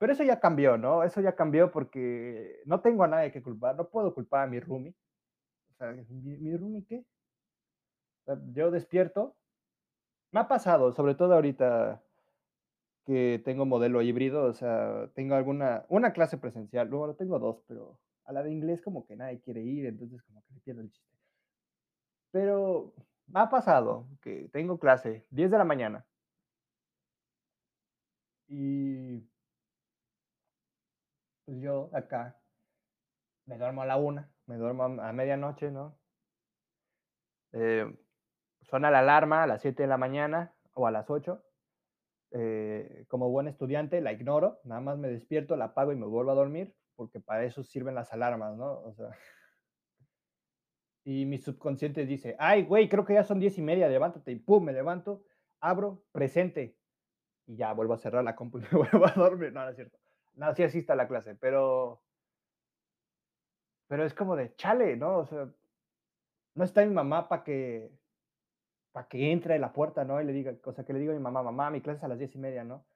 Pero 0.04 0.12
eso 0.12 0.23
ya 0.23 0.38
cambió, 0.38 0.76
¿no? 0.76 1.02
Eso 1.02 1.23
ya 1.23 1.34
cambió 1.34 1.73
porque 1.73 2.61
no 2.66 2.82
tengo 2.82 3.04
a 3.04 3.08
nadie 3.08 3.32
que 3.32 3.42
culpar, 3.42 3.75
no 3.75 3.88
puedo 3.88 4.12
culpar 4.12 4.42
a 4.42 4.46
mi 4.46 4.61
roomie. 4.61 4.94
O 5.70 5.75
sea, 5.78 5.92
¿mi, 5.92 6.37
mi 6.37 6.54
roomie 6.54 6.84
qué? 6.84 7.06
yo 8.52 8.70
despierto. 8.70 9.34
Me 10.30 10.40
ha 10.40 10.46
pasado, 10.46 10.92
sobre 10.92 11.14
todo 11.14 11.32
ahorita 11.32 12.02
que 13.06 13.40
tengo 13.46 13.64
modelo 13.64 14.02
híbrido, 14.02 14.44
o 14.44 14.52
sea, 14.52 15.08
tengo 15.14 15.37
alguna, 15.37 15.87
una 15.88 16.12
clase 16.12 16.37
presencial, 16.37 16.87
luego 16.90 17.14
tengo 17.14 17.38
dos, 17.38 17.62
pero 17.66 17.99
a 18.26 18.32
la 18.34 18.42
de 18.42 18.52
inglés 18.52 18.82
como 18.82 19.06
que 19.06 19.16
nadie 19.16 19.40
quiere 19.40 19.62
ir, 19.62 19.87
entonces 19.87 20.23
como 20.25 20.42
que 20.42 20.52
le 20.52 20.61
pierdo 20.61 20.82
el 20.82 20.90
chiste. 20.90 21.16
Pero 22.30 22.92
me 23.26 23.40
ha 23.40 23.49
pasado 23.49 24.06
que 24.20 24.50
tengo 24.52 24.78
clase 24.78 25.25
10 25.30 25.50
de 25.50 25.56
la 25.56 25.64
mañana 25.64 26.04
y 28.49 29.25
pues 31.44 31.60
yo 31.60 31.90
acá 31.92 32.40
me 33.46 33.58
duermo 33.58 33.82
a 33.82 33.86
la 33.86 33.96
una, 33.96 34.30
me 34.46 34.56
duermo 34.56 34.84
a 34.84 35.12
medianoche, 35.12 35.70
¿no? 35.70 35.98
Eh, 37.52 37.86
suena 38.62 38.90
la 38.90 39.00
alarma 39.00 39.42
a 39.42 39.46
las 39.46 39.62
7 39.62 39.82
de 39.82 39.88
la 39.88 39.98
mañana 39.98 40.54
o 40.72 40.86
a 40.86 40.90
las 40.90 41.08
8 41.10 41.44
eh, 42.36 43.04
como 43.08 43.30
buen 43.30 43.46
estudiante, 43.46 44.00
la 44.00 44.12
ignoro, 44.12 44.60
nada 44.64 44.80
más 44.80 44.98
me 44.98 45.08
despierto, 45.08 45.54
la 45.56 45.66
apago 45.66 45.92
y 45.92 45.96
me 45.96 46.06
vuelvo 46.06 46.32
a 46.32 46.34
dormir, 46.34 46.74
porque 46.96 47.20
para 47.20 47.44
eso 47.44 47.62
sirven 47.62 47.94
las 47.94 48.12
alarmas, 48.12 48.56
¿no? 48.56 48.80
O 48.80 48.92
sea, 48.92 49.10
y 51.04 51.26
mi 51.26 51.38
subconsciente 51.38 52.06
dice, 52.06 52.34
ay, 52.40 52.64
güey, 52.64 52.88
creo 52.88 53.04
que 53.04 53.14
ya 53.14 53.22
son 53.22 53.38
diez 53.38 53.56
y 53.58 53.62
media, 53.62 53.88
levántate, 53.88 54.32
y 54.32 54.36
pum, 54.36 54.64
me 54.64 54.72
levanto, 54.72 55.24
abro, 55.60 56.02
presente, 56.10 56.76
y 57.46 57.56
ya 57.56 57.72
vuelvo 57.72 57.94
a 57.94 57.98
cerrar 57.98 58.24
la 58.24 58.34
compu 58.34 58.58
y 58.58 58.62
me 58.72 58.78
vuelvo 58.78 59.06
a 59.06 59.12
dormir. 59.12 59.52
No, 59.52 59.62
no 59.62 59.70
es 59.70 59.76
cierto. 59.76 59.98
No, 60.36 60.54
sí 60.54 60.62
así 60.62 60.78
está 60.78 60.94
la 60.96 61.06
clase, 61.08 61.34
pero, 61.36 62.02
pero 63.86 64.04
es 64.04 64.14
como 64.14 64.36
de, 64.36 64.54
chale, 64.56 64.96
¿no? 64.96 65.18
O 65.18 65.26
sea, 65.26 65.48
no 66.54 66.64
está 66.64 66.84
mi 66.84 66.92
mamá 66.92 67.28
para 67.28 67.44
que 67.44 67.92
para 68.92 69.08
que 69.08 69.32
entre 69.32 69.54
a 69.54 69.58
la 69.58 69.72
puerta, 69.72 70.04
¿no? 70.04 70.20
Y 70.20 70.24
le 70.24 70.32
diga, 70.32 70.54
o 70.64 70.72
sea, 70.72 70.84
que 70.84 70.92
le 70.92 71.00
digo 71.00 71.12
a 71.12 71.16
mi 71.16 71.20
mamá, 71.20 71.42
mamá, 71.42 71.68
mi 71.68 71.80
clase 71.80 71.98
es 71.98 72.04
a 72.04 72.08
las 72.08 72.18
diez 72.18 72.32
y 72.36 72.38
media, 72.38 72.62
¿no? 72.62 72.86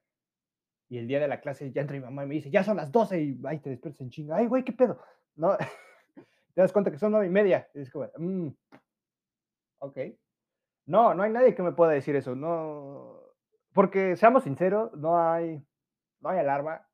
Y 0.87 0.97
el 0.97 1.07
día 1.07 1.19
de 1.19 1.27
la 1.27 1.41
clase 1.41 1.71
ya 1.73 1.81
entra 1.81 1.97
mi 1.97 2.03
mamá 2.03 2.23
y 2.23 2.27
me 2.27 2.35
dice, 2.35 2.49
ya 2.49 2.63
son 2.63 2.77
las 2.77 2.89
doce 2.89 3.21
y 3.21 3.41
ay, 3.45 3.59
te 3.59 3.69
despiertas 3.69 3.99
en 3.99 4.09
chinga, 4.09 4.37
ay, 4.37 4.47
güey, 4.47 4.63
¿qué 4.63 4.71
pedo? 4.71 5.01
¿No? 5.35 5.57
te 6.55 6.61
das 6.61 6.71
cuenta 6.71 6.89
que 6.89 6.97
son 6.97 7.11
nueve 7.11 7.27
y 7.27 7.29
media. 7.29 7.69
Y 7.73 7.81
es 7.81 7.91
como, 7.91 8.09
mmm, 8.17 8.47
ok. 9.79 9.97
No, 10.85 11.13
no 11.13 11.23
hay 11.23 11.31
nadie 11.31 11.53
que 11.53 11.63
me 11.63 11.73
pueda 11.73 11.91
decir 11.91 12.15
eso, 12.15 12.33
no, 12.33 13.21
porque 13.73 14.15
seamos 14.15 14.43
sinceros, 14.43 14.93
no 14.93 15.19
hay, 15.21 15.61
no 16.21 16.29
hay 16.29 16.39
alarma 16.39 16.88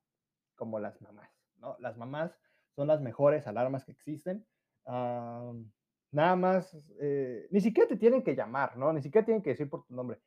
como 0.56 0.80
las 0.80 1.02
mamás, 1.02 1.30
¿no? 1.58 1.76
Las 1.80 1.98
mamás 1.98 2.38
son 2.76 2.88
las 2.88 3.02
mejores 3.02 3.48
alarmas 3.48 3.86
que 3.86 3.92
existen. 3.92 4.46
Nada 4.86 6.36
más, 6.36 6.78
eh, 7.00 7.48
ni 7.52 7.60
siquiera 7.62 7.90
te 7.90 7.98
tienen 7.98 8.24
que 8.24 8.36
llamar, 8.36 8.78
¿no? 8.78 8.94
Ni 8.94 9.02
siquiera 9.02 9.26
tienen 9.26 9.44
que 9.44 9.52
decir 9.52 9.70
por 9.70 9.86
tu 9.86 9.94
nombre. 9.94 10.22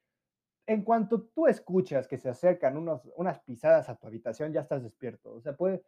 En 0.67 0.83
cuanto 0.83 1.23
tú 1.35 1.47
escuchas 1.47 2.07
que 2.07 2.19
se 2.19 2.29
acercan 2.29 2.77
unos, 2.77 3.09
unas 3.17 3.41
pisadas 3.41 3.89
a 3.89 3.97
tu 3.97 4.07
habitación, 4.07 4.53
ya 4.53 4.61
estás 4.61 4.83
despierto. 4.83 5.33
O 5.33 5.41
sea, 5.41 5.57
puede, 5.57 5.83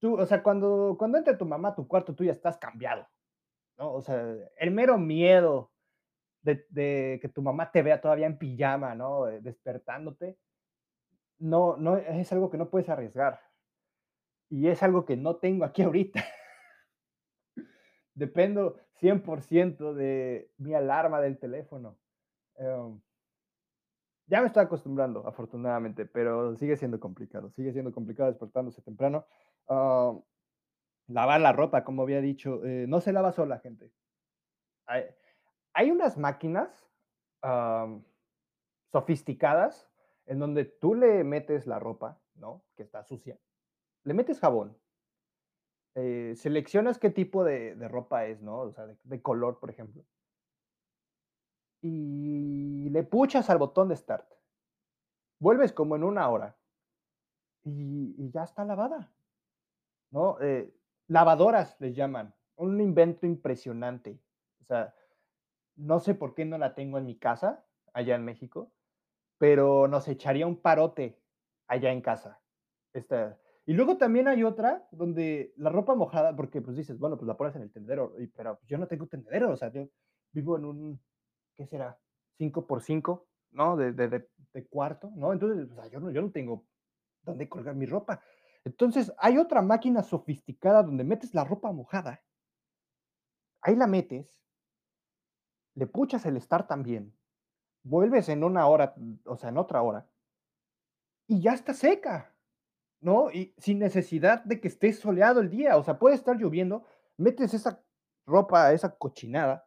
tú, 0.00 0.18
o 0.20 0.26
sea, 0.26 0.42
cuando, 0.42 0.96
cuando 0.98 1.18
entra 1.18 1.38
tu 1.38 1.46
mamá 1.46 1.68
a 1.68 1.74
tu 1.74 1.88
cuarto, 1.88 2.14
tú 2.14 2.24
ya 2.24 2.32
estás 2.32 2.58
cambiado, 2.58 3.08
¿no? 3.78 3.94
O 3.94 4.02
sea, 4.02 4.36
el 4.58 4.70
mero 4.70 4.98
miedo 4.98 5.72
de, 6.42 6.66
de 6.68 7.18
que 7.22 7.28
tu 7.28 7.40
mamá 7.40 7.70
te 7.70 7.82
vea 7.82 8.00
todavía 8.00 8.26
en 8.26 8.36
pijama, 8.36 8.94
¿no? 8.94 9.28
Eh, 9.28 9.40
despertándote, 9.40 10.36
no, 11.38 11.76
no, 11.76 11.96
es 11.96 12.32
algo 12.32 12.50
que 12.50 12.58
no 12.58 12.70
puedes 12.70 12.88
arriesgar. 12.88 13.40
Y 14.52 14.68
es 14.68 14.82
algo 14.82 15.06
que 15.06 15.16
no 15.16 15.36
tengo 15.36 15.64
aquí 15.64 15.80
ahorita. 15.80 16.22
Dependo 18.14 18.76
100% 19.00 19.94
de 19.94 20.52
mi 20.58 20.74
alarma 20.74 21.22
del 21.22 21.38
teléfono. 21.38 21.96
Em, 22.56 23.00
ya 24.26 24.42
me 24.42 24.48
estoy 24.48 24.64
acostumbrando, 24.64 25.26
afortunadamente, 25.26 26.04
pero 26.04 26.54
sigue 26.56 26.76
siendo 26.76 27.00
complicado. 27.00 27.50
Sigue 27.52 27.72
siendo 27.72 27.92
complicado 27.92 28.28
despertándose 28.28 28.82
temprano. 28.82 29.24
Ah, 29.68 30.12
lavar 31.06 31.40
la 31.40 31.54
ropa, 31.54 31.82
como 31.82 32.02
había 32.02 32.20
dicho, 32.20 32.62
eh, 32.62 32.84
no 32.86 33.00
se 33.00 33.14
lava 33.14 33.32
sola, 33.32 33.58
gente. 33.58 33.90
Hay, 34.84 35.90
unas 35.90 36.18
máquinas 36.18 36.90
sofisticadas 38.90 39.88
en 40.26 40.40
donde 40.40 40.66
tú 40.66 40.94
le 40.94 41.24
metes 41.24 41.66
la 41.66 41.78
ropa, 41.78 42.20
¿no? 42.34 42.62
Que 42.76 42.82
está 42.82 43.02
sucia. 43.02 43.38
Le 44.04 44.14
metes 44.14 44.40
jabón, 44.40 44.76
eh, 45.94 46.34
seleccionas 46.36 46.98
qué 46.98 47.10
tipo 47.10 47.44
de, 47.44 47.74
ropa 47.88 48.26
es, 48.26 48.40
¿no? 48.40 48.60
O 48.60 48.72
sea, 48.72 48.86
de, 48.86 49.22
color, 49.22 49.58
por 49.58 49.70
ejemplo. 49.70 50.04
Y 51.82 52.88
le 52.90 53.02
puchas 53.02 53.50
al 53.50 53.58
botón 53.58 53.88
de 53.88 53.96
start. 53.96 54.26
Vuelves 55.38 55.72
como 55.72 55.96
en 55.96 56.04
una 56.04 56.28
hora. 56.30 56.56
Y, 57.64 58.30
ya 58.30 58.44
está 58.44 58.64
lavada. 58.64 59.12
¿No? 60.10 60.40
Eh, 60.40 60.72
lavadoras 61.08 61.78
les 61.80 61.94
llaman. 61.94 62.34
Un 62.56 62.80
invento 62.80 63.26
impresionante. 63.26 64.18
O 64.62 64.64
sea, 64.64 64.94
no 65.76 66.00
sé 66.00 66.14
por 66.14 66.34
qué 66.34 66.44
no 66.44 66.58
la 66.58 66.74
tengo 66.74 66.98
en 66.98 67.06
mi 67.06 67.16
casa, 67.16 67.64
allá 67.92 68.14
en 68.14 68.24
México, 68.24 68.72
pero 69.38 69.88
nos 69.88 70.06
echaría 70.08 70.46
un 70.46 70.56
parote 70.56 71.18
allá 71.66 71.90
en 71.90 72.00
casa. 72.00 72.40
Esta, 72.92 73.38
y 73.66 73.74
luego 73.74 73.96
también 73.96 74.28
hay 74.28 74.42
otra 74.44 74.86
donde 74.90 75.52
la 75.56 75.70
ropa 75.70 75.94
mojada, 75.94 76.34
porque 76.34 76.60
pues 76.60 76.76
dices, 76.76 76.98
bueno, 76.98 77.16
pues 77.16 77.26
la 77.26 77.36
pones 77.36 77.54
en 77.56 77.62
el 77.62 77.72
tendedero, 77.72 78.14
pero 78.34 78.58
yo 78.66 78.78
no 78.78 78.86
tengo 78.86 79.06
tendedero, 79.06 79.50
o 79.50 79.56
sea, 79.56 79.72
yo 79.72 79.88
vivo 80.32 80.56
en 80.56 80.64
un, 80.64 81.00
¿qué 81.56 81.66
será? 81.66 81.98
5 82.38 82.66
por 82.66 82.82
5 82.82 83.26
¿no? 83.52 83.76
De, 83.76 83.92
de, 83.92 84.08
de, 84.08 84.66
cuarto, 84.68 85.10
¿no? 85.14 85.32
Entonces, 85.32 85.70
o 85.70 85.74
sea, 85.74 85.86
yo 85.88 86.00
no, 86.00 86.10
yo 86.10 86.22
no 86.22 86.30
tengo 86.30 86.66
dónde 87.22 87.48
colgar 87.48 87.74
mi 87.74 87.86
ropa. 87.86 88.20
Entonces, 88.64 89.12
hay 89.18 89.38
otra 89.38 89.62
máquina 89.62 90.02
sofisticada 90.02 90.82
donde 90.82 91.04
metes 91.04 91.34
la 91.34 91.44
ropa 91.44 91.72
mojada, 91.72 92.22
ahí 93.60 93.76
la 93.76 93.86
metes, 93.86 94.40
le 95.74 95.86
puchas 95.86 96.26
el 96.26 96.36
estar 96.36 96.66
también, 96.66 97.16
vuelves 97.82 98.28
en 98.28 98.44
una 98.44 98.66
hora, 98.66 98.94
o 99.24 99.36
sea, 99.36 99.50
en 99.50 99.58
otra 99.58 99.82
hora, 99.82 100.08
y 101.26 101.40
ya 101.40 101.52
está 101.52 101.74
seca. 101.74 102.31
¿No? 103.02 103.30
Y 103.30 103.54
sin 103.58 103.80
necesidad 103.80 104.42
de 104.44 104.60
que 104.60 104.68
esté 104.68 104.92
soleado 104.92 105.40
el 105.40 105.50
día, 105.50 105.76
o 105.76 105.82
sea, 105.82 105.98
puede 105.98 106.14
estar 106.14 106.36
lloviendo, 106.36 106.84
metes 107.18 107.52
esa 107.52 107.82
ropa, 108.24 108.72
esa 108.72 108.96
cochinada, 108.96 109.66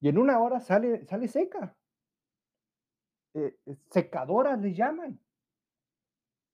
y 0.00 0.08
en 0.08 0.18
una 0.18 0.38
hora 0.38 0.60
sale, 0.60 1.04
sale 1.06 1.28
seca. 1.28 1.74
Eh, 3.34 3.56
eh, 3.64 3.76
secadoras 3.90 4.60
le 4.60 4.74
llaman. 4.74 5.18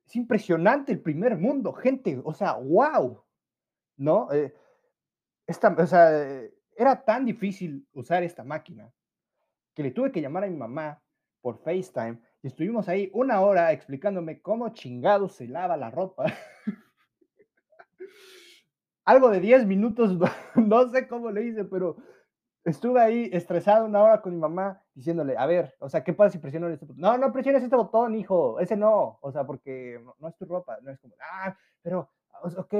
Es 0.06 0.14
impresionante 0.16 0.92
el 0.92 1.00
primer 1.00 1.36
mundo, 1.36 1.72
gente, 1.72 2.20
o 2.24 2.32
sea, 2.32 2.54
wow, 2.54 3.22
¿no? 3.96 4.30
Eh, 4.32 4.54
esta, 5.46 5.74
o 5.76 5.86
sea, 5.86 6.10
era 6.76 7.04
tan 7.04 7.24
difícil 7.24 7.86
usar 7.92 8.22
esta 8.22 8.44
máquina 8.44 8.92
que 9.74 9.82
le 9.82 9.90
tuve 9.90 10.12
que 10.12 10.20
llamar 10.20 10.44
a 10.44 10.48
mi 10.48 10.56
mamá 10.56 11.02
por 11.40 11.58
FaceTime 11.58 12.20
y 12.42 12.46
estuvimos 12.48 12.88
ahí 12.88 13.10
una 13.12 13.40
hora 13.40 13.72
explicándome 13.72 14.40
cómo 14.40 14.68
chingado 14.70 15.28
se 15.28 15.48
lava 15.48 15.76
la 15.76 15.90
ropa. 15.90 16.26
Algo 19.04 19.30
de 19.30 19.40
10 19.40 19.66
minutos, 19.66 20.16
no 20.54 20.88
sé 20.90 21.08
cómo 21.08 21.30
le 21.30 21.44
hice, 21.44 21.64
pero 21.64 21.96
estuve 22.64 23.00
ahí 23.00 23.30
estresado 23.32 23.86
una 23.86 24.02
hora 24.02 24.20
con 24.20 24.34
mi 24.34 24.38
mamá 24.38 24.82
diciéndole, 24.94 25.36
a 25.36 25.46
ver, 25.46 25.74
o 25.80 25.88
sea, 25.88 26.04
¿qué 26.04 26.12
pasa 26.12 26.32
si 26.32 26.38
presiono 26.38 26.68
este 26.68 26.84
botón? 26.84 27.00
No, 27.00 27.16
no 27.18 27.32
presiones 27.32 27.62
este 27.62 27.76
botón, 27.76 28.14
hijo, 28.14 28.60
ese 28.60 28.76
no, 28.76 29.18
o 29.20 29.32
sea, 29.32 29.44
porque 29.44 30.00
no, 30.18 30.28
es 30.28 30.36
tu 30.36 30.44
ropa, 30.44 30.78
no 30.82 30.90
es 30.90 30.98
como, 31.00 31.14
ah, 31.20 31.56
pero, 31.82 32.10
ok, 32.42 32.74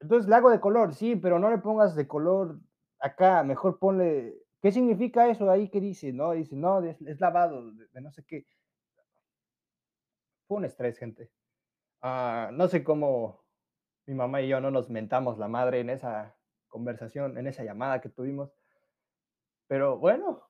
entonces 0.00 0.28
le 0.28 0.34
hago 0.34 0.50
de 0.50 0.60
color, 0.60 0.94
sí, 0.94 1.16
pero 1.16 1.38
no 1.38 1.50
le 1.50 1.58
pongas 1.58 1.94
de 1.94 2.08
color 2.08 2.58
acá, 2.98 3.42
mejor 3.42 3.78
ponle, 3.78 4.34
¿qué 4.66 4.72
significa 4.72 5.28
eso 5.28 5.48
ahí 5.48 5.68
que 5.68 5.80
dice? 5.80 6.12
No, 6.12 6.32
dice, 6.32 6.56
no, 6.56 6.82
es, 6.82 7.20
lavado, 7.20 7.70
de 7.70 8.00
no 8.00 8.10
sé 8.10 8.24
qué. 8.24 8.44
fue 10.48 10.56
un 10.56 10.64
estrés, 10.64 10.98
gente. 10.98 11.30
Ah, 12.02 12.50
no 12.52 12.66
sé 12.66 12.82
cómo 12.82 13.44
mi 14.06 14.14
mamá 14.14 14.40
y 14.42 14.48
yo 14.48 14.60
no 14.60 14.72
nos 14.72 14.90
mentamos 14.90 15.38
la 15.38 15.46
madre 15.46 15.78
en 15.78 15.90
esa 15.90 16.36
conversación, 16.66 17.38
en 17.38 17.46
esa 17.46 17.62
llamada 17.62 18.00
que 18.00 18.08
tuvimos. 18.08 18.50
Pero 19.68 19.98
bueno, 19.98 20.42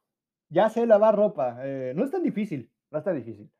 ya 0.48 0.70
sé 0.70 0.86
lavar 0.86 1.14
ropa. 1.14 1.58
eh, 1.66 1.92
no 1.94 2.02
es 2.02 2.10
tan 2.10 2.22
difícil, 2.22 2.72
no 2.90 3.00
es 3.00 3.04
tan 3.04 3.16
difícil. 3.16 3.52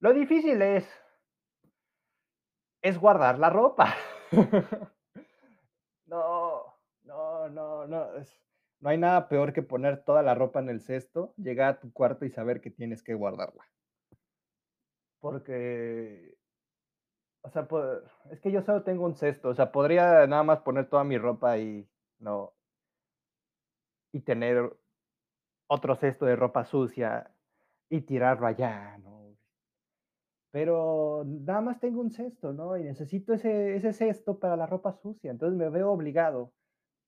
Lo 0.00 0.12
difícil 0.12 0.60
es, 0.60 0.90
es 2.82 2.98
guardar 2.98 3.38
la 3.38 3.50
ropa. 3.50 3.94
no, 6.06 6.64
no, 7.04 7.48
no, 7.48 7.86
no. 7.86 8.08
No 8.80 8.90
hay 8.90 8.98
nada 8.98 9.28
peor 9.28 9.52
que 9.52 9.62
poner 9.62 10.04
toda 10.04 10.22
la 10.22 10.34
ropa 10.34 10.60
en 10.60 10.68
el 10.68 10.80
cesto, 10.80 11.34
llegar 11.36 11.68
a 11.74 11.80
tu 11.80 11.92
cuarto 11.92 12.24
y 12.24 12.30
saber 12.30 12.60
que 12.60 12.70
tienes 12.70 13.02
que 13.02 13.14
guardarla. 13.14 13.64
Porque, 15.20 16.36
o 17.42 17.50
sea, 17.50 17.66
es 18.30 18.40
que 18.40 18.52
yo 18.52 18.62
solo 18.62 18.84
tengo 18.84 19.04
un 19.04 19.14
cesto. 19.16 19.48
O 19.48 19.54
sea, 19.54 19.72
podría 19.72 20.26
nada 20.26 20.44
más 20.44 20.60
poner 20.60 20.88
toda 20.88 21.04
mi 21.04 21.18
ropa 21.18 21.58
y 21.58 21.88
no, 22.20 22.54
y 24.12 24.20
tener 24.20 24.76
otro 25.68 25.96
cesto 25.96 26.24
de 26.26 26.36
ropa 26.36 26.64
sucia 26.64 27.34
y 27.90 28.02
tirarlo 28.02 28.46
allá, 28.46 28.98
¿no? 28.98 29.36
Pero 30.50 31.24
nada 31.26 31.60
más 31.60 31.80
tengo 31.80 32.00
un 32.00 32.10
cesto, 32.10 32.52
¿no? 32.52 32.76
Y 32.76 32.84
necesito 32.84 33.34
ese, 33.34 33.76
ese 33.76 33.92
cesto 33.92 34.38
para 34.38 34.56
la 34.56 34.66
ropa 34.66 34.92
sucia. 34.92 35.30
Entonces 35.30 35.58
me 35.58 35.68
veo 35.68 35.90
obligado 35.90 36.52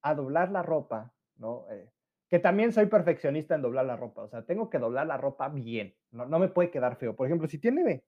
a 0.03 0.15
doblar 0.15 0.51
la 0.51 0.63
ropa, 0.63 1.13
¿no? 1.41 1.67
Eh, 1.71 1.91
que 2.29 2.39
también 2.39 2.73
soy 2.73 2.87
perfeccionista 2.87 3.57
en 3.57 3.63
doblar 3.63 3.87
la 3.87 3.97
ropa. 3.97 4.23
O 4.23 4.29
sea, 4.29 4.43
tengo 4.45 4.71
que 4.71 4.79
doblar 4.79 5.07
la 5.07 5.17
ropa 5.17 5.49
bien. 5.49 5.97
No, 6.13 6.39
me 6.39 6.49
puede 6.49 6.71
quedar 6.71 6.97
feo. 6.97 7.17
Por 7.17 7.27
ejemplo, 7.27 7.49
si 7.49 7.59
tiene, 7.59 8.05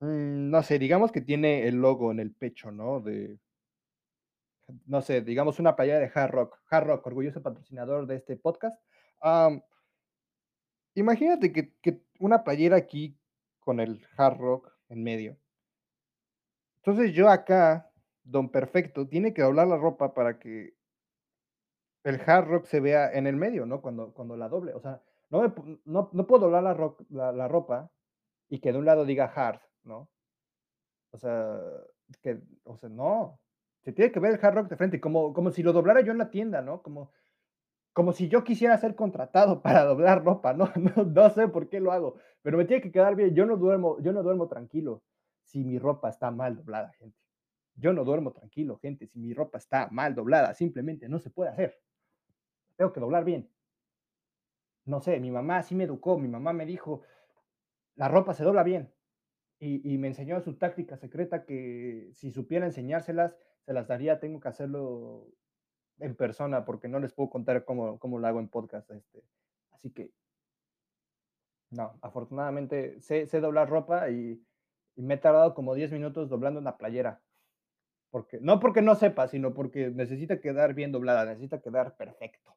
mm, 0.00 0.50
no 0.50 0.62
sé, 0.62 0.78
digamos 0.78 1.12
que 1.12 1.20
tiene 1.20 1.68
el 1.68 1.76
logo 1.76 2.10
en 2.12 2.20
el 2.20 2.32
pecho, 2.32 2.70
¿no? 2.70 3.00
De, 3.00 3.38
no 4.86 5.02
sé, 5.02 5.20
digamos 5.20 5.58
una 5.58 5.76
playera 5.76 5.98
de 5.98 6.10
Hard 6.14 6.30
Rock. 6.32 6.58
Hard 6.70 6.86
Rock, 6.86 7.06
orgulloso 7.06 7.42
patrocinador 7.42 8.06
de 8.06 8.16
este 8.16 8.36
podcast. 8.36 8.80
Imagínate 10.94 11.52
que, 11.52 11.74
que 11.82 12.00
una 12.18 12.42
playera 12.42 12.76
aquí 12.76 13.18
con 13.60 13.80
el 13.80 14.06
Hard 14.16 14.38
Rock 14.38 14.72
en 14.88 15.02
medio. 15.02 15.36
Entonces 16.76 17.12
yo 17.12 17.28
acá, 17.28 17.90
don 18.22 18.48
perfecto, 18.48 19.08
tiene 19.08 19.34
que 19.34 19.42
doblar 19.42 19.66
la 19.66 19.76
ropa 19.76 20.14
para 20.14 20.38
que 20.38 20.75
el 22.06 22.20
Hard 22.26 22.48
Rock 22.48 22.66
se 22.66 22.80
vea 22.80 23.12
en 23.12 23.26
el 23.26 23.36
medio, 23.36 23.66
¿no? 23.66 23.82
Cuando, 23.82 24.12
cuando 24.14 24.36
la 24.36 24.48
doble. 24.48 24.74
O 24.74 24.80
sea, 24.80 25.02
no, 25.30 25.54
no, 25.84 26.10
no 26.12 26.26
puedo 26.26 26.42
doblar 26.44 26.62
la, 26.62 26.74
ro- 26.74 26.96
la, 27.10 27.32
la 27.32 27.48
ropa 27.48 27.90
y 28.48 28.60
que 28.60 28.72
de 28.72 28.78
un 28.78 28.86
lado 28.86 29.04
diga 29.06 29.26
Hard, 29.34 29.60
¿no? 29.84 30.10
O 31.12 31.18
sea, 31.18 31.58
que, 32.22 32.40
o 32.64 32.76
sea, 32.76 32.88
no. 32.88 33.40
Se 33.82 33.92
tiene 33.92 34.10
que 34.12 34.20
ver 34.20 34.32
el 34.34 34.44
Hard 34.44 34.54
Rock 34.54 34.68
de 34.68 34.76
frente, 34.76 35.00
como, 35.00 35.32
como 35.32 35.50
si 35.50 35.62
lo 35.62 35.72
doblara 35.72 36.00
yo 36.00 36.12
en 36.12 36.18
la 36.18 36.30
tienda, 36.30 36.60
¿no? 36.62 36.82
Como, 36.82 37.12
como 37.94 38.12
si 38.12 38.28
yo 38.28 38.44
quisiera 38.44 38.78
ser 38.78 38.94
contratado 38.96 39.62
para 39.64 39.84
doblar 39.84 40.24
ropa, 40.24 40.54
¿no? 40.54 40.70
No, 40.76 41.04
no 41.04 41.30
sé 41.30 41.48
por 41.48 41.68
qué 41.68 41.80
lo 41.80 41.92
hago, 41.92 42.16
pero 42.42 42.58
me 42.58 42.64
tiene 42.66 42.82
que 42.82 42.92
quedar 42.92 43.16
bien. 43.16 43.34
Yo 43.34 43.46
no 43.46 43.56
duermo, 43.56 43.98
yo 44.00 44.12
no 44.12 44.22
duermo 44.22 44.48
tranquilo 44.48 45.02
si 45.44 45.64
mi 45.64 45.78
ropa 45.78 46.10
está 46.10 46.30
mal 46.30 46.56
doblada, 46.56 46.92
gente. 46.94 47.18
Yo 47.76 47.92
no 47.92 48.04
duermo 48.04 48.32
tranquilo, 48.32 48.78
gente, 48.78 49.06
si 49.08 49.18
mi 49.20 49.34
ropa 49.34 49.58
está 49.58 49.88
mal 49.90 50.14
doblada, 50.14 50.54
simplemente 50.54 51.08
no 51.08 51.18
se 51.20 51.30
puede 51.30 51.50
hacer. 51.50 51.76
Tengo 52.76 52.92
que 52.92 53.00
doblar 53.00 53.24
bien. 53.24 53.50
No 54.84 55.00
sé, 55.00 55.18
mi 55.18 55.30
mamá 55.30 55.62
sí 55.62 55.74
me 55.74 55.84
educó, 55.84 56.18
mi 56.18 56.28
mamá 56.28 56.52
me 56.52 56.64
dijo, 56.64 57.02
la 57.96 58.08
ropa 58.08 58.34
se 58.34 58.44
dobla 58.44 58.62
bien. 58.62 58.92
Y, 59.58 59.96
me 59.96 60.08
enseñó 60.08 60.40
su 60.42 60.58
táctica 60.58 60.98
secreta 60.98 61.46
que 61.46 62.10
si 62.12 62.30
supiera 62.30 62.66
enseñárselas, 62.66 63.34
se 63.64 63.72
las 63.72 63.88
daría, 63.88 64.20
tengo 64.20 64.38
que 64.38 64.48
hacerlo 64.48 65.28
en 65.98 66.14
persona 66.14 66.66
porque 66.66 66.88
no 66.88 67.00
les 67.00 67.14
puedo 67.14 67.30
contar 67.30 67.64
cómo, 67.64 67.98
cómo 67.98 68.18
lo 68.18 68.26
hago 68.26 68.38
en 68.38 68.48
podcast. 68.48 68.90
Este. 68.90 69.24
Así 69.70 69.90
que, 69.90 70.12
no, 71.70 71.98
afortunadamente 72.02 73.00
sé, 73.00 73.26
doblar 73.40 73.68
ropa 73.70 74.10
y, 74.10 74.44
y 74.94 75.02
me 75.02 75.14
he 75.14 75.18
tardado 75.18 75.54
como 75.54 75.74
10 75.74 75.90
minutos 75.90 76.28
doblando 76.28 76.60
una 76.60 76.76
playera. 76.76 77.22
Porque, 78.10 78.38
no 78.40 78.60
porque 78.60 78.82
no 78.82 78.94
sepa, 78.94 79.26
sino 79.26 79.54
porque 79.54 79.90
necesita 79.90 80.40
quedar 80.40 80.74
bien 80.74 80.92
doblada, 80.92 81.24
necesita 81.24 81.60
quedar 81.60 81.96
perfecto. 81.96 82.56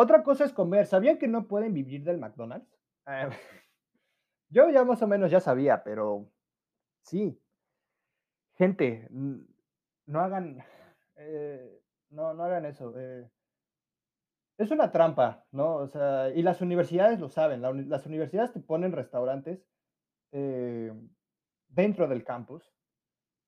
Otra 0.00 0.22
cosa 0.22 0.46
es 0.46 0.54
comer. 0.54 0.86
¿Sabían 0.86 1.18
que 1.18 1.28
no 1.28 1.46
pueden 1.46 1.74
vivir 1.74 2.02
del 2.02 2.16
McDonald's? 2.16 2.74
Eh, 3.06 3.28
yo 4.48 4.70
ya 4.70 4.82
más 4.82 5.02
o 5.02 5.06
menos 5.06 5.30
ya 5.30 5.40
sabía, 5.40 5.84
pero 5.84 6.26
sí. 7.02 7.38
Gente, 8.54 9.08
no 9.10 10.20
hagan, 10.20 10.64
eh, 11.16 11.82
no, 12.08 12.32
no 12.32 12.44
hagan 12.44 12.64
eso. 12.64 12.94
eh, 12.96 13.30
es 14.56 14.70
una 14.70 14.90
trampa, 14.90 15.44
¿no? 15.52 15.76
O 15.76 15.86
sea, 15.86 16.30
y 16.30 16.42
las 16.42 16.62
universidades 16.62 17.20
lo 17.20 17.28
saben. 17.28 17.60
la 17.60 17.70
las 17.70 18.06
universidades 18.06 18.54
te 18.54 18.60
ponen 18.60 18.92
restaurantes 18.92 19.68
eh, 20.32 20.94
dentro 21.68 22.08
del 22.08 22.24
campus 22.24 22.72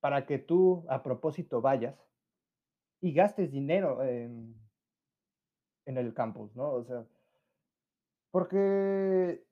para 0.00 0.26
que 0.26 0.38
tú 0.38 0.84
a 0.90 1.02
propósito 1.02 1.62
vayas 1.62 1.98
y 3.00 3.14
gastes 3.14 3.50
dinero 3.50 4.02
en, 4.02 4.61
en 5.86 5.98
el 5.98 6.14
campus, 6.14 6.54
¿no? 6.54 6.70
O 6.70 6.84
sea, 6.84 7.04
porque 8.30 9.44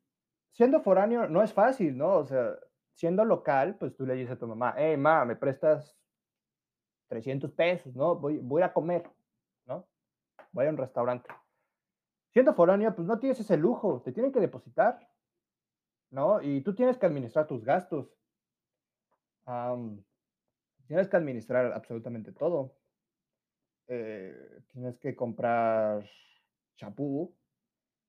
siendo 0.53 0.81
foráneo 0.81 1.29
no 1.29 1.43
es 1.43 1.53
fácil, 1.53 1.97
¿no? 1.97 2.17
O 2.17 2.27
sea, 2.27 2.57
siendo 2.95 3.25
local, 3.25 3.77
pues 3.79 3.97
tú 3.97 4.07
le 4.07 4.15
dices 4.15 4.33
a 4.33 4.39
tu 4.39 4.47
mamá, 4.47 4.75
hey, 4.77 4.97
ma, 4.97 5.25
me 5.25 5.37
prestas 5.37 5.97
300 7.09 7.51
pesos, 7.53 7.95
¿no? 7.95 8.17
Voy, 8.17 8.39
voy 8.39 8.63
a 8.63 8.73
comer, 8.73 9.11
¿no? 9.67 9.87
Voy 10.53 10.67
a 10.67 10.71
un 10.71 10.77
restaurante. 10.77 11.29
Siendo 12.33 12.55
foráneo, 12.55 12.95
pues 12.95 13.07
no 13.09 13.19
tienes 13.19 13.41
ese 13.41 13.57
lujo, 13.57 14.03
te 14.03 14.13
tienen 14.13 14.33
que 14.33 14.41
depositar, 14.41 15.11
¿no? 16.11 16.41
Y 16.43 16.61
tú 16.61 16.75
tienes 16.75 16.99
que 16.99 17.07
administrar 17.07 17.47
tus 17.47 17.65
gastos. 17.65 18.15
tienes 20.87 21.09
que 21.09 21.17
administrar 21.17 21.73
absolutamente 21.73 22.33
todo. 22.33 22.80
Eh, 23.93 24.63
tienes 24.73 24.97
que 25.01 25.17
comprar 25.17 26.09
champú, 26.77 27.35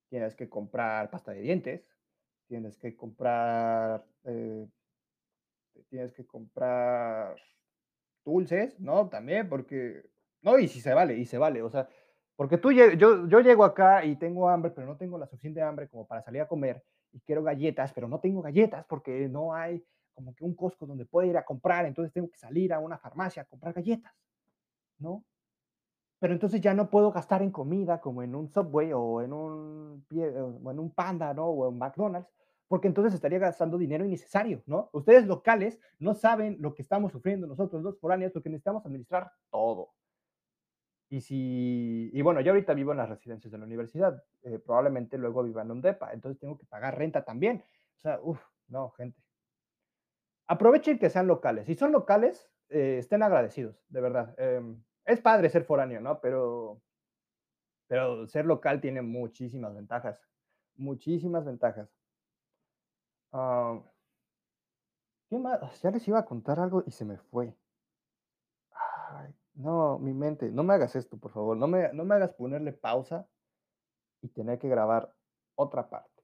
tienes 0.09 0.35
que 0.35 0.47
comprar 0.47 1.09
pasta 1.09 1.31
de 1.31 1.41
dientes, 1.41 1.83
tienes 2.47 2.77
que 2.77 2.95
comprar, 2.95 4.05
eh, 4.25 4.67
tienes 5.89 6.13
que 6.13 6.23
comprar 6.23 7.35
dulces, 8.23 8.79
¿no? 8.79 9.09
También, 9.09 9.49
porque, 9.49 10.03
no, 10.43 10.59
y 10.59 10.67
si 10.67 10.81
se 10.81 10.93
vale, 10.93 11.17
y 11.17 11.25
se 11.25 11.39
vale, 11.39 11.63
o 11.63 11.69
sea, 11.71 11.89
porque 12.35 12.59
tú, 12.59 12.71
yo, 12.71 12.91
yo 12.93 13.39
llego 13.41 13.63
acá 13.63 14.05
y 14.05 14.15
tengo 14.17 14.49
hambre, 14.49 14.71
pero 14.71 14.85
no 14.85 14.97
tengo 14.97 15.17
la 15.17 15.27
suficiente 15.27 15.63
hambre 15.63 15.89
como 15.89 16.05
para 16.07 16.21
salir 16.21 16.41
a 16.41 16.47
comer 16.47 16.83
y 17.11 17.19
quiero 17.21 17.41
galletas, 17.43 17.91
pero 17.93 18.07
no 18.07 18.19
tengo 18.19 18.43
galletas 18.43 18.85
porque 18.87 19.27
no 19.29 19.53
hay 19.55 19.83
como 20.13 20.35
que 20.35 20.43
un 20.43 20.55
Costco 20.55 20.85
donde 20.85 21.07
pueda 21.07 21.27
ir 21.27 21.37
a 21.37 21.45
comprar, 21.45 21.85
entonces 21.87 22.13
tengo 22.13 22.29
que 22.29 22.37
salir 22.37 22.71
a 22.71 22.79
una 22.79 22.99
farmacia 22.99 23.41
a 23.43 23.45
comprar 23.45 23.73
galletas, 23.73 24.13
¿no? 24.99 25.25
Pero 26.21 26.33
entonces 26.33 26.61
ya 26.61 26.75
no 26.75 26.91
puedo 26.91 27.11
gastar 27.11 27.41
en 27.41 27.49
comida 27.49 27.99
como 27.99 28.21
en 28.21 28.35
un 28.35 28.47
Subway 28.47 28.93
o 28.93 29.21
en 29.23 29.33
un, 29.33 30.05
o 30.63 30.71
en 30.71 30.79
un 30.79 30.91
Panda, 30.93 31.33
¿no? 31.33 31.47
O 31.47 31.67
en 31.67 31.79
McDonald's, 31.79 32.29
porque 32.67 32.87
entonces 32.87 33.15
estaría 33.15 33.39
gastando 33.39 33.75
dinero 33.79 34.05
innecesario, 34.05 34.61
¿no? 34.67 34.91
Ustedes 34.93 35.25
locales 35.25 35.79
no 35.97 36.13
saben 36.13 36.57
lo 36.59 36.75
que 36.75 36.83
estamos 36.83 37.11
sufriendo 37.11 37.47
nosotros 37.47 37.81
los 37.81 37.99
foráneos 37.99 38.31
porque 38.31 38.49
necesitamos 38.49 38.85
administrar 38.85 39.31
todo. 39.49 39.93
Y 41.09 41.21
si, 41.21 42.11
y 42.13 42.21
bueno, 42.21 42.39
yo 42.41 42.51
ahorita 42.51 42.75
vivo 42.75 42.91
en 42.91 42.99
las 42.99 43.09
residencias 43.09 43.51
de 43.51 43.57
la 43.57 43.65
universidad, 43.65 44.23
eh, 44.43 44.59
probablemente 44.59 45.17
luego 45.17 45.41
viva 45.41 45.63
en 45.63 45.71
un 45.71 45.81
DEPA, 45.81 46.13
entonces 46.13 46.39
tengo 46.39 46.55
que 46.55 46.67
pagar 46.67 46.99
renta 46.99 47.25
también. 47.25 47.63
O 47.97 47.99
sea, 47.99 48.19
uff, 48.21 48.39
no, 48.67 48.91
gente. 48.91 49.19
Aprovechen 50.47 50.99
que 50.99 51.09
sean 51.09 51.25
locales. 51.25 51.65
Si 51.65 51.73
son 51.73 51.91
locales, 51.91 52.47
eh, 52.69 52.97
estén 52.99 53.23
agradecidos, 53.23 53.83
de 53.89 54.01
verdad. 54.01 54.35
Em, 54.37 54.83
es 55.11 55.21
padre 55.21 55.49
ser 55.49 55.63
foráneo, 55.65 56.01
¿no? 56.01 56.19
Pero, 56.21 56.81
pero 57.87 58.27
ser 58.27 58.45
local 58.45 58.81
tiene 58.81 59.01
muchísimas 59.01 59.73
ventajas. 59.75 60.19
Muchísimas 60.75 61.45
ventajas. 61.45 61.89
Ah, 63.33 63.81
¿Qué 65.29 65.39
más? 65.39 65.81
Ya 65.81 65.89
les 65.91 66.07
iba 66.07 66.19
a 66.19 66.25
contar 66.25 66.59
algo 66.59 66.83
y 66.85 66.91
se 66.91 67.05
me 67.05 67.17
fue. 67.17 67.55
Ay, 69.09 69.33
no, 69.55 69.97
mi 69.99 70.13
mente, 70.13 70.51
no 70.51 70.63
me 70.63 70.73
hagas 70.73 70.95
esto, 70.95 71.17
por 71.17 71.31
favor. 71.31 71.57
No 71.57 71.67
me, 71.67 71.91
no 71.93 72.03
me 72.05 72.15
hagas 72.15 72.33
ponerle 72.33 72.73
pausa 72.73 73.27
y 74.21 74.29
tener 74.29 74.59
que 74.59 74.69
grabar 74.69 75.15
otra 75.55 75.89
parte. 75.89 76.23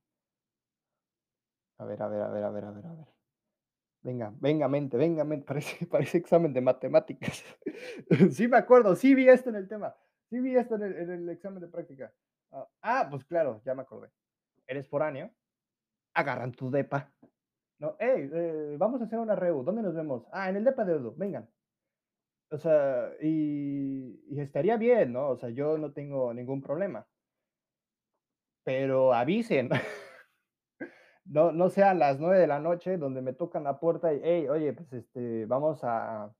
A 1.80 1.86
ver, 1.86 2.02
a 2.04 2.08
ver, 2.08 2.22
a 2.22 2.30
ver, 2.30 2.44
a 2.44 2.52
ver, 2.52 2.66
a 2.66 2.72
ver, 2.72 2.86
a 2.86 2.94
ver. 2.94 3.17
Venga, 4.08 4.34
venga, 4.40 4.70
mente, 4.70 4.96
venga, 4.96 5.26
mente. 5.26 5.46
Parece, 5.48 5.86
parece 5.86 6.18
examen 6.18 6.54
de 6.54 6.62
matemáticas. 6.62 7.44
sí, 8.32 8.48
me 8.48 8.56
acuerdo, 8.56 8.96
sí 8.96 9.14
vi 9.14 9.28
esto 9.28 9.50
en 9.50 9.58
el 9.58 9.68
tema. 9.68 9.94
Sí 10.30 10.40
vi 10.40 10.56
esto 10.56 10.76
en 10.76 10.84
el, 10.84 10.94
en 10.96 11.12
el 11.12 11.30
examen 11.30 11.60
de 11.60 11.68
práctica. 11.68 12.14
Ah, 12.54 12.70
ah, 12.84 13.08
pues 13.12 13.26
claro, 13.26 13.62
ya 13.66 13.76
me 13.76 13.82
acordé. 13.82 14.10
Eres 14.66 14.88
foráneo, 14.88 15.30
agarran 16.14 16.54
tu 16.54 16.72
depa 16.72 17.12
No, 17.80 17.98
hey, 18.00 18.30
eh, 18.34 18.76
vamos 18.80 19.02
a 19.02 19.06
hacer 19.06 19.20
una 19.20 19.36
reu, 19.36 19.62
¿dónde 19.64 19.82
nos 19.82 19.94
vemos? 19.94 20.26
Ah, 20.32 20.50
en 20.50 20.56
el 20.56 20.64
depa 20.64 20.86
de 20.86 20.94
Edu, 20.94 21.14
vengan. 21.18 21.50
O 22.50 22.58
sea, 22.58 23.12
y, 23.22 24.24
y 24.30 24.40
estaría 24.40 24.78
bien, 24.78 25.12
¿no? 25.12 25.32
O 25.32 25.38
sea, 25.38 25.50
yo 25.50 25.78
no 25.78 25.92
tengo 25.92 26.34
ningún 26.34 26.62
problema. 26.62 27.06
Pero 28.64 29.14
avisen. 29.14 29.70
no, 31.30 31.52
no 31.52 31.70
sea 31.70 31.92
a 31.92 31.94
las 31.94 32.20
nueve 32.20 32.40
de 32.40 32.48
la 32.48 32.60
noche 32.60 32.98
donde 32.98 33.22
me 33.22 33.34
tocan 33.34 33.64
la 33.64 33.80
puerta 33.80 34.14
y, 34.14 34.22
hey, 34.24 34.48
oye, 34.50 34.74
pues 34.74 34.92
este, 34.94 35.46
vamos 35.46 35.84
a, 35.84 36.34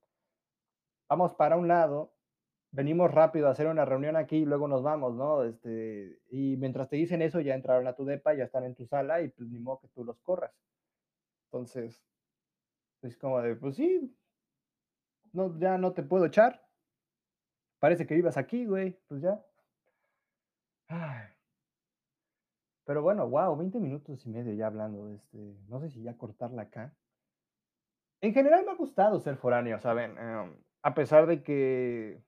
vamos 1.10 1.34
para 1.36 1.58
un 1.58 1.68
lado, 1.68 2.14
venimos 2.72 3.12
rápido 3.12 3.48
a 3.48 3.52
hacer 3.52 3.68
una 3.68 3.86
reunión 3.86 4.16
aquí 4.16 4.38
y 4.38 4.46
luego 4.46 4.68
nos 4.68 4.84
vamos, 4.84 5.16
¿no? 5.16 5.44
Este, 5.44 6.20
y 6.30 6.58
mientras 6.58 6.90
te 6.90 6.96
dicen 6.98 7.22
eso, 7.22 7.40
ya 7.42 7.56
entraron 7.56 7.88
a 7.88 7.96
tu 7.96 8.06
depa, 8.06 8.34
ya 8.34 8.46
están 8.46 8.64
en 8.64 8.76
tu 8.76 8.86
sala 8.86 9.22
y 9.22 9.30
pues 9.30 9.50
ni 9.50 9.60
modo 9.60 9.80
que 9.80 9.88
tú 9.90 10.04
los 10.04 10.20
corras. 10.22 10.54
Entonces, 11.46 12.04
es 13.02 13.18
como 13.18 13.42
de, 13.42 13.56
pues 13.56 13.76
sí, 13.76 14.16
no, 15.34 15.58
ya 15.60 15.78
no 15.78 15.94
te 15.94 16.04
puedo 16.04 16.26
echar. 16.26 16.68
Parece 17.80 18.08
que 18.08 18.16
vivas 18.16 18.38
aquí, 18.38 18.66
güey, 18.66 19.00
pues 19.08 19.22
ya. 19.22 19.44
Ay. 20.90 21.37
Pero 22.88 23.02
bueno, 23.02 23.28
wow, 23.28 23.58
20 23.58 23.82
minutos 23.82 24.26
y 24.26 24.30
medio 24.30 24.54
ya 24.54 24.68
hablando. 24.68 25.10
Este, 25.10 25.38
no 25.68 25.82
sé 25.82 25.90
si 25.90 26.02
ya 26.04 26.18
cortarla 26.18 26.64
acá. 26.64 26.96
En 28.22 28.34
general 28.34 28.64
me 28.66 28.72
ha 28.72 28.76
gustado 28.76 29.20
ser 29.20 29.36
foráneo, 29.36 29.78
¿saben? 29.78 30.18
Em, 30.18 30.56
a 30.84 30.96
pesar 30.96 31.28
de 31.28 31.44
que, 31.44 32.24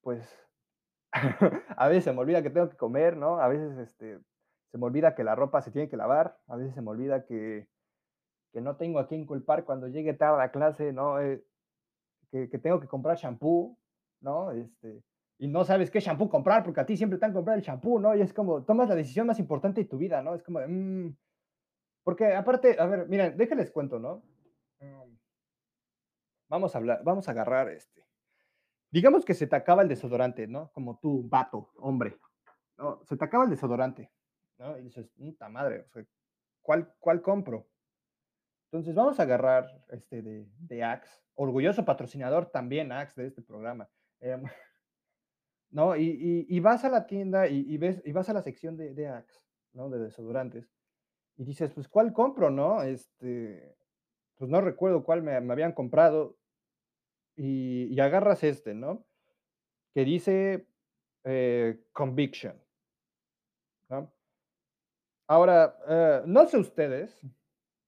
pues, 0.00 0.26
a 1.76 1.88
veces 1.88 2.04
se 2.04 2.12
me 2.14 2.20
olvida 2.20 2.42
que 2.42 2.48
tengo 2.48 2.70
que 2.70 2.78
comer, 2.78 3.14
¿no? 3.18 3.40
A 3.40 3.48
veces 3.48 3.76
este, 3.76 4.20
se 4.70 4.78
me 4.78 4.86
olvida 4.86 5.14
que 5.14 5.22
la 5.22 5.34
ropa 5.34 5.60
se 5.60 5.70
tiene 5.70 5.90
que 5.90 5.98
lavar, 5.98 6.38
a 6.46 6.56
veces 6.56 6.74
se 6.74 6.80
me 6.80 6.88
olvida 6.88 7.26
que, 7.26 7.68
que 8.54 8.62
no 8.62 8.76
tengo 8.76 9.00
a 9.00 9.06
quién 9.06 9.26
culpar 9.26 9.66
cuando 9.66 9.86
llegue 9.86 10.14
tarde 10.14 10.42
a 10.42 10.50
clase, 10.50 10.94
¿no? 10.94 11.20
Eh, 11.20 11.44
que, 12.30 12.48
que, 12.48 12.58
tengo 12.58 12.80
que 12.80 12.88
comprar 12.88 13.18
shampoo, 13.18 13.78
¿no? 14.22 14.52
Este, 14.52 15.04
y 15.38 15.48
no 15.48 15.64
sabes 15.64 15.90
qué 15.90 16.00
shampoo 16.00 16.28
comprar, 16.28 16.62
porque 16.62 16.80
a 16.80 16.86
ti 16.86 16.96
siempre 16.96 17.18
te 17.18 17.26
han 17.26 17.32
comprado 17.32 17.58
el 17.58 17.64
shampoo, 17.64 17.98
¿no? 17.98 18.14
Y 18.14 18.20
es 18.20 18.32
como, 18.32 18.64
tomas 18.64 18.88
la 18.88 18.94
decisión 18.94 19.26
más 19.26 19.38
importante 19.38 19.82
de 19.82 19.88
tu 19.88 19.98
vida, 19.98 20.22
¿no? 20.22 20.34
Es 20.34 20.42
como, 20.42 20.60
mmm, 20.66 21.14
porque 22.04 22.34
aparte, 22.34 22.76
a 22.78 22.86
ver, 22.86 23.08
miren, 23.08 23.36
déjenles 23.36 23.70
cuento, 23.70 23.98
¿no? 23.98 24.22
Um, 24.80 25.18
vamos 26.48 26.74
a 26.74 26.78
hablar, 26.78 27.02
vamos 27.04 27.28
a 27.28 27.32
agarrar 27.32 27.68
este. 27.70 28.04
Digamos 28.90 29.24
que 29.24 29.34
se 29.34 29.46
te 29.46 29.56
acaba 29.56 29.82
el 29.82 29.88
desodorante, 29.88 30.46
¿no? 30.46 30.70
Como 30.72 30.98
tú, 30.98 31.26
vato, 31.28 31.70
hombre, 31.76 32.18
¿no? 32.76 33.02
Se 33.04 33.16
te 33.16 33.24
acaba 33.24 33.44
el 33.44 33.50
desodorante, 33.50 34.10
¿no? 34.58 34.76
Y 34.78 34.82
dices, 34.82 35.08
puta 35.16 35.48
madre, 35.48 35.80
o 35.80 35.88
sea, 35.88 36.04
¿cuál, 36.60 36.92
¿cuál 36.98 37.22
compro? 37.22 37.68
Entonces 38.66 38.94
vamos 38.94 39.20
a 39.20 39.24
agarrar 39.24 39.66
este 39.90 40.22
de, 40.22 40.48
de 40.58 40.82
Axe, 40.82 41.22
orgulloso 41.34 41.84
patrocinador 41.84 42.46
también 42.46 42.90
Axe 42.90 43.20
de 43.20 43.28
este 43.28 43.42
programa. 43.42 43.88
Eh, 44.20 44.42
¿no? 45.72 45.96
Y, 45.96 46.46
y, 46.48 46.60
vas 46.60 46.84
a 46.84 46.90
la 46.90 47.06
tienda 47.06 47.48
y, 47.48 47.76
ves, 47.78 48.02
y 48.04 48.12
vas 48.12 48.28
a 48.28 48.34
la 48.34 48.42
sección 48.42 48.76
de, 48.76 48.94
de 48.94 49.08
Axe, 49.08 49.40
¿no? 49.72 49.88
De 49.88 49.98
desodorantes. 49.98 50.70
Y 51.36 51.44
dices, 51.44 51.72
pues, 51.72 51.88
¿cuál 51.88 52.12
compro, 52.12 52.50
no? 52.50 52.82
Este, 52.82 53.74
pues 54.36 54.50
no 54.50 54.60
recuerdo 54.60 55.02
cuál 55.02 55.22
me, 55.22 55.40
me 55.40 55.52
habían 55.52 55.72
comprado. 55.72 56.36
Y, 57.34 57.86
y, 57.90 58.00
agarras 58.00 58.44
este, 58.44 58.74
¿no? 58.74 59.06
Que 59.94 60.04
dice 60.04 60.66
eh, 61.24 61.82
Conviction. 61.92 62.62
¿no? 63.88 64.12
Ahora, 65.26 65.78
eh, 65.88 66.22
no 66.26 66.46
sé 66.46 66.58
ustedes, 66.58 67.18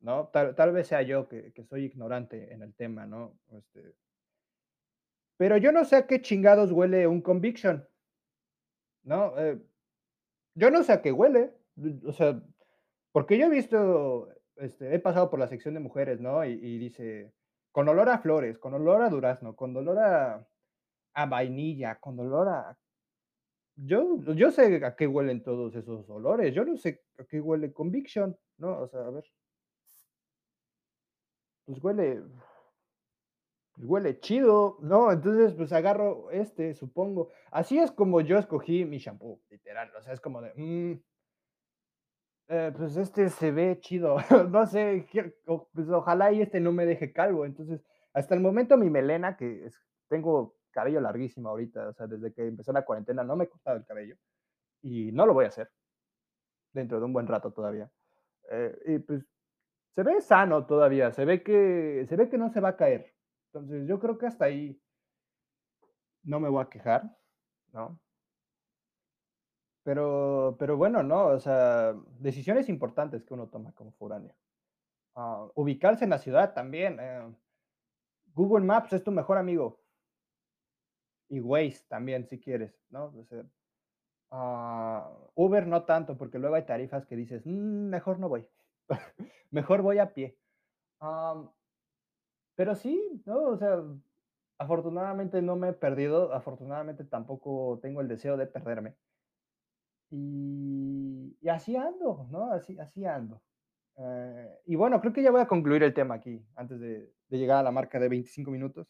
¿no? 0.00 0.28
Tal, 0.28 0.54
tal 0.54 0.72
vez 0.72 0.86
sea 0.86 1.02
yo 1.02 1.28
que, 1.28 1.52
que, 1.52 1.64
soy 1.64 1.84
ignorante 1.84 2.52
en 2.52 2.62
el 2.62 2.74
tema, 2.74 3.06
¿no? 3.06 3.38
Este, 3.52 3.94
pero 5.36 5.56
yo 5.56 5.72
no 5.72 5.84
sé 5.84 5.96
a 5.96 6.06
qué 6.06 6.22
chingados 6.22 6.72
huele 6.72 7.06
un 7.06 7.20
conviction. 7.20 7.86
¿No? 9.02 9.38
Eh, 9.38 9.60
yo 10.54 10.70
no 10.70 10.82
sé 10.82 10.92
a 10.92 11.02
qué 11.02 11.12
huele. 11.12 11.52
O 12.06 12.12
sea, 12.12 12.40
porque 13.12 13.38
yo 13.38 13.46
he 13.46 13.50
visto, 13.50 14.28
este, 14.56 14.94
he 14.94 14.98
pasado 15.00 15.30
por 15.30 15.40
la 15.40 15.48
sección 15.48 15.74
de 15.74 15.80
mujeres, 15.80 16.20
¿no? 16.20 16.44
Y, 16.44 16.78
dice, 16.78 17.32
con 17.72 17.88
olor 17.88 18.08
a 18.08 18.18
flores, 18.18 18.58
con 18.58 18.74
olor 18.74 19.02
a 19.02 19.10
durazno, 19.10 19.56
con 19.56 19.76
olor 19.76 19.98
a, 19.98 20.46
vainilla, 21.26 21.96
con 22.00 22.18
olor 22.20 22.48
a... 22.48 22.78
Yo, 23.76 24.20
yo 24.34 24.52
sé 24.52 24.84
a 24.84 24.94
qué 24.94 25.08
huelen 25.08 25.42
todos 25.42 25.74
esos 25.74 26.08
olores. 26.08 26.54
Yo 26.54 26.64
no 26.64 26.76
sé 26.76 27.02
a 27.18 27.24
qué 27.24 27.40
huele 27.40 27.72
conviction, 27.72 28.36
¿no? 28.58 28.82
O 28.82 28.88
sea, 28.88 29.00
a 29.00 29.10
ver. 29.10 29.24
Pues 31.64 31.82
huele 31.82 32.22
huele 33.78 34.20
chido, 34.20 34.78
¿no? 34.82 35.10
Entonces, 35.12 35.54
pues 35.54 35.72
agarro 35.72 36.30
este, 36.30 36.74
supongo. 36.74 37.30
Así 37.50 37.78
es 37.78 37.92
como 37.92 38.20
yo 38.20 38.38
escogí 38.38 38.84
mi 38.84 38.98
shampoo, 38.98 39.40
literal. 39.50 39.90
O 39.96 40.02
sea, 40.02 40.12
es 40.12 40.20
como 40.20 40.40
de, 40.40 40.52
mmm, 40.56 40.94
pues 42.76 42.96
este 42.96 43.28
se 43.30 43.50
ve 43.50 43.78
chido. 43.80 44.16
no 44.50 44.66
sé, 44.66 45.06
pues 45.72 45.88
ojalá 45.88 46.32
y 46.32 46.42
este 46.42 46.60
no 46.60 46.72
me 46.72 46.86
deje 46.86 47.12
calvo. 47.12 47.44
Entonces, 47.44 47.84
hasta 48.12 48.34
el 48.34 48.40
momento 48.40 48.76
mi 48.76 48.90
melena, 48.90 49.36
que 49.36 49.68
tengo 50.08 50.56
cabello 50.70 51.00
larguísimo 51.00 51.48
ahorita, 51.48 51.88
o 51.88 51.92
sea, 51.92 52.06
desde 52.06 52.32
que 52.32 52.46
empezó 52.46 52.72
la 52.72 52.84
cuarentena 52.84 53.22
no 53.24 53.36
me 53.36 53.44
he 53.44 53.48
cortado 53.48 53.76
el 53.76 53.84
cabello. 53.86 54.16
Y 54.82 55.12
no 55.12 55.26
lo 55.26 55.34
voy 55.34 55.46
a 55.46 55.48
hacer. 55.48 55.70
Dentro 56.72 56.98
de 56.98 57.06
un 57.06 57.12
buen 57.12 57.26
rato 57.26 57.52
todavía. 57.52 57.90
Eh, 58.50 58.76
y 58.86 58.98
pues 58.98 59.24
se 59.94 60.02
ve 60.02 60.20
sano 60.20 60.66
todavía, 60.66 61.12
se 61.12 61.24
ve 61.24 61.42
que 61.42 62.04
se 62.08 62.16
ve 62.16 62.28
que 62.28 62.36
no 62.36 62.50
se 62.50 62.60
va 62.60 62.70
a 62.70 62.76
caer. 62.76 63.13
Entonces, 63.54 63.86
yo 63.86 64.00
creo 64.00 64.18
que 64.18 64.26
hasta 64.26 64.46
ahí 64.46 64.82
no 66.24 66.40
me 66.40 66.48
voy 66.48 66.60
a 66.60 66.68
quejar, 66.68 67.16
¿no? 67.72 68.00
Pero, 69.84 70.56
pero 70.58 70.76
bueno, 70.76 71.04
no, 71.04 71.26
o 71.26 71.38
sea, 71.38 71.94
decisiones 72.18 72.68
importantes 72.68 73.22
que 73.22 73.32
uno 73.32 73.48
toma 73.48 73.72
como 73.72 73.92
foráneo. 73.92 74.34
Uh, 75.14 75.52
ubicarse 75.54 76.02
en 76.02 76.10
la 76.10 76.18
ciudad 76.18 76.52
también. 76.52 76.98
Eh, 77.00 77.32
Google 78.34 78.64
Maps 78.64 78.92
es 78.92 79.04
tu 79.04 79.12
mejor 79.12 79.38
amigo. 79.38 79.80
Y 81.28 81.38
Waze 81.38 81.84
también, 81.86 82.26
si 82.26 82.40
quieres, 82.40 82.76
¿no? 82.88 83.12
Uh, 84.30 85.30
Uber 85.36 85.64
no 85.68 85.84
tanto, 85.84 86.16
porque 86.16 86.40
luego 86.40 86.56
hay 86.56 86.66
tarifas 86.66 87.06
que 87.06 87.14
dices, 87.14 87.46
mmm, 87.46 87.88
mejor 87.88 88.18
no 88.18 88.28
voy. 88.28 88.48
mejor 89.52 89.82
voy 89.82 89.98
a 89.98 90.12
pie. 90.12 90.36
Um, 91.00 91.50
pero 92.54 92.74
sí, 92.74 93.22
¿no? 93.26 93.42
O 93.48 93.56
sea, 93.56 93.82
afortunadamente 94.58 95.42
no 95.42 95.56
me 95.56 95.70
he 95.70 95.72
perdido, 95.72 96.32
afortunadamente 96.32 97.04
tampoco 97.04 97.78
tengo 97.82 98.00
el 98.00 98.08
deseo 98.08 98.36
de 98.36 98.46
perderme. 98.46 98.96
Y, 100.10 101.36
y 101.40 101.48
así 101.48 101.76
ando, 101.76 102.26
¿no? 102.30 102.52
Así, 102.52 102.78
así 102.78 103.04
ando. 103.04 103.42
Eh, 103.96 104.60
y 104.66 104.76
bueno, 104.76 105.00
creo 105.00 105.12
que 105.12 105.22
ya 105.22 105.30
voy 105.30 105.40
a 105.40 105.46
concluir 105.48 105.82
el 105.82 105.94
tema 105.94 106.14
aquí, 106.16 106.44
antes 106.56 106.80
de, 106.80 107.12
de 107.28 107.38
llegar 107.38 107.58
a 107.58 107.62
la 107.62 107.72
marca 107.72 107.98
de 107.98 108.08
25 108.08 108.50
minutos. 108.50 108.88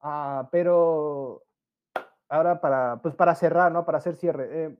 Ah, 0.00 0.48
pero 0.52 1.44
ahora 2.28 2.60
para, 2.60 3.00
pues 3.02 3.14
para 3.14 3.34
cerrar, 3.34 3.72
¿no? 3.72 3.84
Para 3.84 3.98
hacer 3.98 4.16
cierre. 4.16 4.64
Eh, 4.66 4.78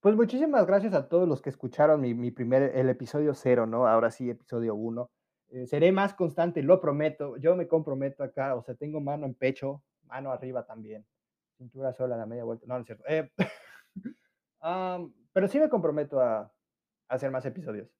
pues 0.00 0.16
muchísimas 0.16 0.66
gracias 0.66 0.94
a 0.94 1.08
todos 1.08 1.28
los 1.28 1.40
que 1.42 1.50
escucharon 1.50 2.00
mi, 2.00 2.14
mi 2.14 2.30
primer, 2.32 2.76
el 2.76 2.88
episodio 2.90 3.34
cero, 3.34 3.66
¿no? 3.66 3.86
Ahora 3.86 4.10
sí, 4.10 4.28
episodio 4.30 4.74
uno. 4.74 5.10
Eh, 5.52 5.66
seré 5.66 5.92
más 5.92 6.14
constante, 6.14 6.62
lo 6.62 6.80
prometo. 6.80 7.36
Yo 7.36 7.54
me 7.54 7.68
comprometo 7.68 8.24
acá, 8.24 8.54
o 8.54 8.62
sea, 8.62 8.74
tengo 8.74 9.00
mano 9.00 9.26
en 9.26 9.34
pecho, 9.34 9.82
mano 10.04 10.32
arriba 10.32 10.64
también. 10.64 11.04
Cintura 11.58 11.92
sola, 11.92 12.16
la 12.16 12.24
media 12.24 12.44
vuelta. 12.44 12.64
No, 12.66 12.74
no 12.74 12.80
es 12.80 12.86
cierto. 12.86 13.04
Eh, 13.06 13.30
um, 14.62 15.12
pero 15.32 15.48
sí 15.48 15.60
me 15.60 15.68
comprometo 15.68 16.20
a, 16.20 16.40
a 16.40 16.50
hacer 17.08 17.30
más 17.30 17.44
episodios. 17.44 17.90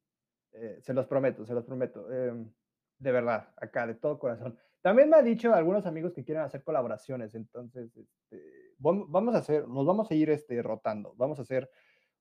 Eh, 0.52 0.78
se 0.80 0.94
los 0.94 1.06
prometo, 1.06 1.44
se 1.44 1.52
los 1.52 1.64
prometo. 1.64 2.10
Em, 2.10 2.50
de 2.98 3.12
verdad, 3.12 3.48
acá, 3.56 3.86
de 3.86 3.96
todo 3.96 4.18
corazón. 4.18 4.58
También 4.80 5.10
me 5.10 5.16
ha 5.16 5.22
dicho 5.22 5.54
algunos 5.54 5.84
amigos 5.84 6.14
que 6.14 6.24
quieren 6.24 6.42
hacer 6.44 6.62
colaboraciones, 6.64 7.34
entonces 7.34 7.94
este, 7.96 8.74
vamos 8.78 9.34
a 9.34 9.38
hacer, 9.38 9.68
nos 9.68 9.86
vamos 9.86 10.10
a 10.10 10.14
ir 10.14 10.30
este, 10.30 10.60
rotando. 10.62 11.14
Vamos 11.16 11.38
a 11.38 11.42
hacer 11.42 11.70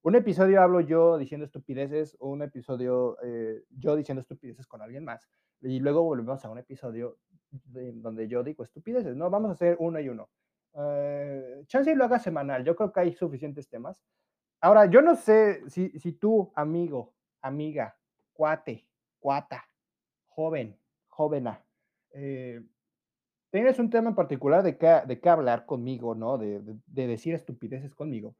un 0.03 0.15
episodio 0.15 0.61
hablo 0.61 0.81
yo 0.81 1.17
diciendo 1.17 1.45
estupideces 1.45 2.17
o 2.19 2.29
un 2.29 2.41
episodio 2.41 3.17
eh, 3.23 3.63
yo 3.69 3.95
diciendo 3.95 4.21
estupideces 4.21 4.65
con 4.65 4.81
alguien 4.81 5.05
más. 5.05 5.29
Y 5.61 5.79
luego 5.79 6.01
volvemos 6.01 6.43
a 6.43 6.49
un 6.49 6.57
episodio 6.57 7.19
de, 7.51 7.91
donde 7.93 8.27
yo 8.27 8.43
digo 8.43 8.63
estupideces, 8.63 9.15
¿no? 9.15 9.29
Vamos 9.29 9.49
a 9.49 9.53
hacer 9.53 9.77
uno 9.79 9.99
y 9.99 10.09
uno. 10.09 10.29
Uh, 10.73 11.63
chance 11.65 11.91
y 11.91 11.95
lo 11.95 12.05
haga 12.05 12.17
semanal, 12.17 12.63
yo 12.63 12.75
creo 12.75 12.91
que 12.91 13.01
hay 13.01 13.13
suficientes 13.13 13.69
temas. 13.69 14.03
Ahora, 14.59 14.85
yo 14.85 15.01
no 15.01 15.15
sé 15.15 15.69
si, 15.69 15.89
si 15.99 16.13
tú, 16.13 16.51
amigo, 16.55 17.13
amiga, 17.41 17.97
cuate, 18.33 18.87
cuata, 19.19 19.63
joven, 20.29 20.79
jovena, 21.09 21.63
eh, 22.13 22.63
tienes 23.51 23.77
un 23.79 23.89
tema 23.89 24.09
en 24.09 24.15
particular 24.15 24.63
de 24.63 24.77
qué, 24.77 25.01
de 25.05 25.29
hablar 25.29 25.65
conmigo, 25.65 26.15
¿no? 26.15 26.37
De, 26.37 26.61
de 26.61 27.07
decir 27.07 27.35
estupideces 27.35 27.93
conmigo 27.93 28.35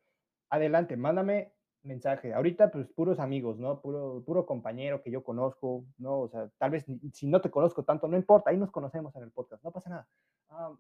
adelante, 0.52 0.96
mándame 0.96 1.54
mensaje. 1.84 2.34
Ahorita, 2.34 2.70
pues 2.70 2.88
puros 2.88 3.20
amigos, 3.20 3.58
¿no? 3.58 3.82
Puro, 3.82 4.24
puro 4.24 4.46
compañero 4.46 5.02
que 5.02 5.10
yo 5.10 5.24
conozco, 5.24 5.86
¿no? 5.98 6.20
O 6.20 6.30
sea, 6.30 6.50
tal 6.60 6.72
vez 6.72 6.86
si 7.14 7.28
no 7.28 7.42
te 7.42 7.50
conozco 7.50 7.84
tanto, 7.84 8.08
no 8.08 8.18
importa, 8.18 8.52
ahí 8.52 8.58
nos 8.58 8.72
conocemos 8.72 9.16
en 9.16 9.24
el 9.24 9.32
podcast, 9.32 9.64
no 9.64 9.72
pasa 9.72 9.90
nada. 9.90 10.08
Ah, 10.50 10.76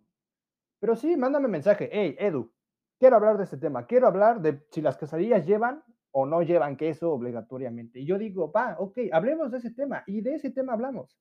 pero 0.79 0.95
sí, 0.95 1.17
mándame 1.17 1.47
mensaje. 1.47 1.89
Hey, 1.91 2.15
Edu, 2.19 2.51
quiero 2.99 3.15
hablar 3.15 3.37
de 3.37 3.45
este 3.45 3.57
tema. 3.57 3.85
Quiero 3.87 4.07
hablar 4.07 4.41
de 4.41 4.63
si 4.71 4.81
las 4.81 4.97
quesadillas 4.97 5.45
llevan 5.45 5.83
o 6.11 6.25
no 6.25 6.41
llevan 6.41 6.75
queso 6.75 7.11
obligatoriamente. 7.11 7.99
Y 7.99 8.05
yo 8.05 8.17
digo, 8.17 8.51
va, 8.51 8.75
ok, 8.77 8.99
hablemos 9.11 9.51
de 9.51 9.59
ese 9.59 9.71
tema. 9.71 10.03
Y 10.05 10.21
de 10.21 10.35
ese 10.35 10.51
tema 10.51 10.73
hablamos. 10.73 11.17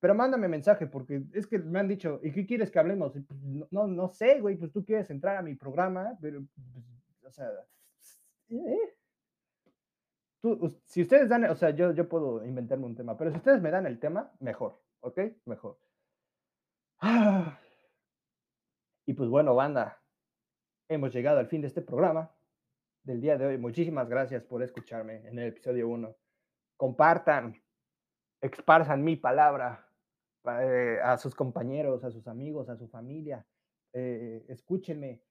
Pero 0.00 0.14
mándame 0.14 0.46
mensaje, 0.46 0.86
porque 0.86 1.24
es 1.32 1.46
que 1.46 1.58
me 1.58 1.80
han 1.80 1.88
dicho, 1.88 2.20
¿y 2.22 2.32
qué 2.32 2.46
quieres 2.46 2.70
que 2.70 2.78
hablemos? 2.78 3.12
Pues, 3.12 3.40
no, 3.70 3.86
no, 3.86 4.08
sé, 4.08 4.40
güey, 4.40 4.56
pues 4.56 4.70
tú 4.70 4.84
quieres 4.84 5.10
entrar 5.10 5.36
a 5.36 5.42
mi 5.42 5.54
programa, 5.54 6.16
pero, 6.20 6.42
pues, 6.54 6.84
o 7.26 7.30
sea. 7.30 7.50
Tú, 10.40 10.80
si 10.84 11.02
ustedes 11.02 11.28
dan, 11.28 11.44
o 11.44 11.56
sea, 11.56 11.70
yo, 11.70 11.92
yo 11.92 12.08
puedo 12.08 12.44
inventarme 12.44 12.86
un 12.86 12.94
tema, 12.94 13.16
pero 13.16 13.30
si 13.30 13.38
ustedes 13.38 13.60
me 13.60 13.70
dan 13.70 13.86
el 13.86 13.98
tema, 13.98 14.32
mejor, 14.40 14.80
¿ok? 15.00 15.20
Mejor. 15.46 15.78
Y 19.08 19.12
pues 19.14 19.28
bueno, 19.28 19.54
banda, 19.54 20.02
hemos 20.88 21.12
llegado 21.12 21.38
al 21.38 21.46
fin 21.46 21.60
de 21.60 21.68
este 21.68 21.80
programa 21.80 22.34
del 23.04 23.20
día 23.20 23.38
de 23.38 23.46
hoy. 23.46 23.56
Muchísimas 23.56 24.08
gracias 24.08 24.42
por 24.42 24.64
escucharme 24.64 25.28
en 25.28 25.38
el 25.38 25.50
episodio 25.50 25.88
1. 25.88 26.16
Compartan, 26.76 27.54
exparzan 28.40 29.04
mi 29.04 29.14
palabra 29.14 29.88
eh, 30.44 30.98
a 31.04 31.16
sus 31.18 31.36
compañeros, 31.36 32.02
a 32.02 32.10
sus 32.10 32.26
amigos, 32.26 32.68
a 32.68 32.76
su 32.76 32.88
familia. 32.88 33.46
Eh, 33.92 34.44
escúchenme 34.48 35.22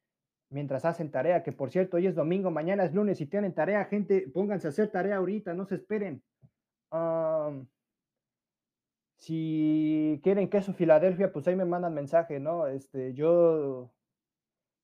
mientras 0.55 0.85
hacen 0.85 1.11
tarea, 1.11 1.43
que 1.43 1.51
por 1.51 1.69
cierto, 1.69 1.97
hoy 1.97 2.07
es 2.07 2.15
domingo, 2.15 2.49
mañana 2.49 2.85
es 2.85 2.93
lunes, 2.93 3.17
si 3.17 3.25
tienen 3.25 3.53
tarea, 3.53 3.83
gente, 3.83 4.31
pónganse 4.33 4.67
a 4.67 4.69
hacer 4.69 4.89
tarea 4.89 5.17
ahorita, 5.17 5.53
no 5.53 5.65
se 5.65 5.75
esperen. 5.75 6.23
Si 9.17 10.21
quieren 10.23 10.49
queso 10.49 10.73
Filadelfia, 10.73 11.33
pues 11.33 11.45
ahí 11.49 11.57
me 11.57 11.65
mandan 11.65 11.93
mensaje, 11.93 12.39
¿no? 12.39 12.67
Este, 12.67 13.13
yo, 13.13 13.91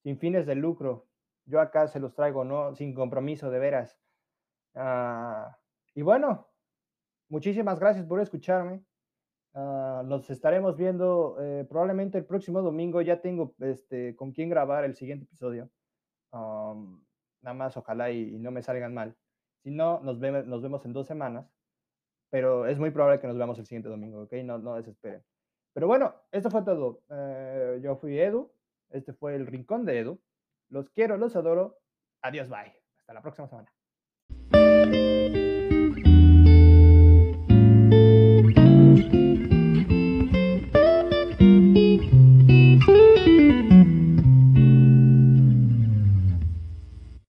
sin 0.02 0.18
fines 0.18 0.44
de 0.44 0.56
lucro, 0.56 1.06
yo 1.46 1.58
acá 1.58 1.88
se 1.88 2.00
los 2.00 2.14
traigo, 2.14 2.44
¿no? 2.44 2.74
Sin 2.74 2.94
compromiso, 2.94 3.50
de 3.50 3.58
veras. 3.58 3.98
Ah, 4.74 5.56
y 5.94 6.02
bueno, 6.02 6.50
muchísimas 7.30 7.80
gracias 7.80 8.04
por 8.04 8.20
escucharme. 8.20 8.84
Ah, 9.54 10.02
nos 10.06 10.30
estaremos 10.30 10.76
viendo 10.76 11.36
eh, 11.40 11.66
probablemente 11.68 12.18
el 12.18 12.24
próximo 12.24 12.62
domingo. 12.62 13.02
Ya 13.02 13.20
tengo 13.20 13.54
este, 13.60 14.16
con 14.16 14.32
quién 14.32 14.48
grabar 14.48 14.84
el 14.84 14.94
siguiente 14.94 15.24
episodio. 15.24 15.70
nada 16.32 17.54
más, 17.54 17.76
ojalá 17.76 18.10
y, 18.10 18.38
no 18.38 18.50
me 18.50 18.62
salgan 18.62 18.94
mal. 18.94 19.16
Si 19.62 19.70
no, 19.70 20.00
nos, 20.00 20.18
nos 20.18 20.62
vemos 20.62 20.84
en 20.84 20.92
dos 20.92 21.06
semanas 21.06 21.46
pero 22.32 22.66
es 22.66 22.78
muy 22.78 22.90
probable 22.90 23.20
que 23.20 23.26
nos 23.26 23.36
veamos 23.36 23.58
el 23.58 23.66
siguiente 23.66 23.90
domingo, 23.90 24.22
¿ok? 24.22 24.32
No, 24.42 24.56
no 24.56 24.76
desesperen. 24.76 25.22
Pero 25.74 25.86
bueno, 25.86 26.14
esto 26.30 26.50
fue 26.50 26.62
todo. 26.62 27.02
Eh, 27.10 27.78
yo 27.82 27.96
fui 27.96 28.18
Edu, 28.18 28.50
este 28.88 29.12
fue 29.12 29.34
el 29.36 29.46
Rincón 29.46 29.84
de 29.84 29.98
Edu. 29.98 30.20
Los 30.70 30.88
quiero, 30.88 31.18
los 31.18 31.36
adoro. 31.36 31.76
Adiós, 32.22 32.48
bye. 32.48 32.74
Hasta 32.96 33.12
la 33.12 33.20
próxima 33.20 33.48
semana. 33.48 33.70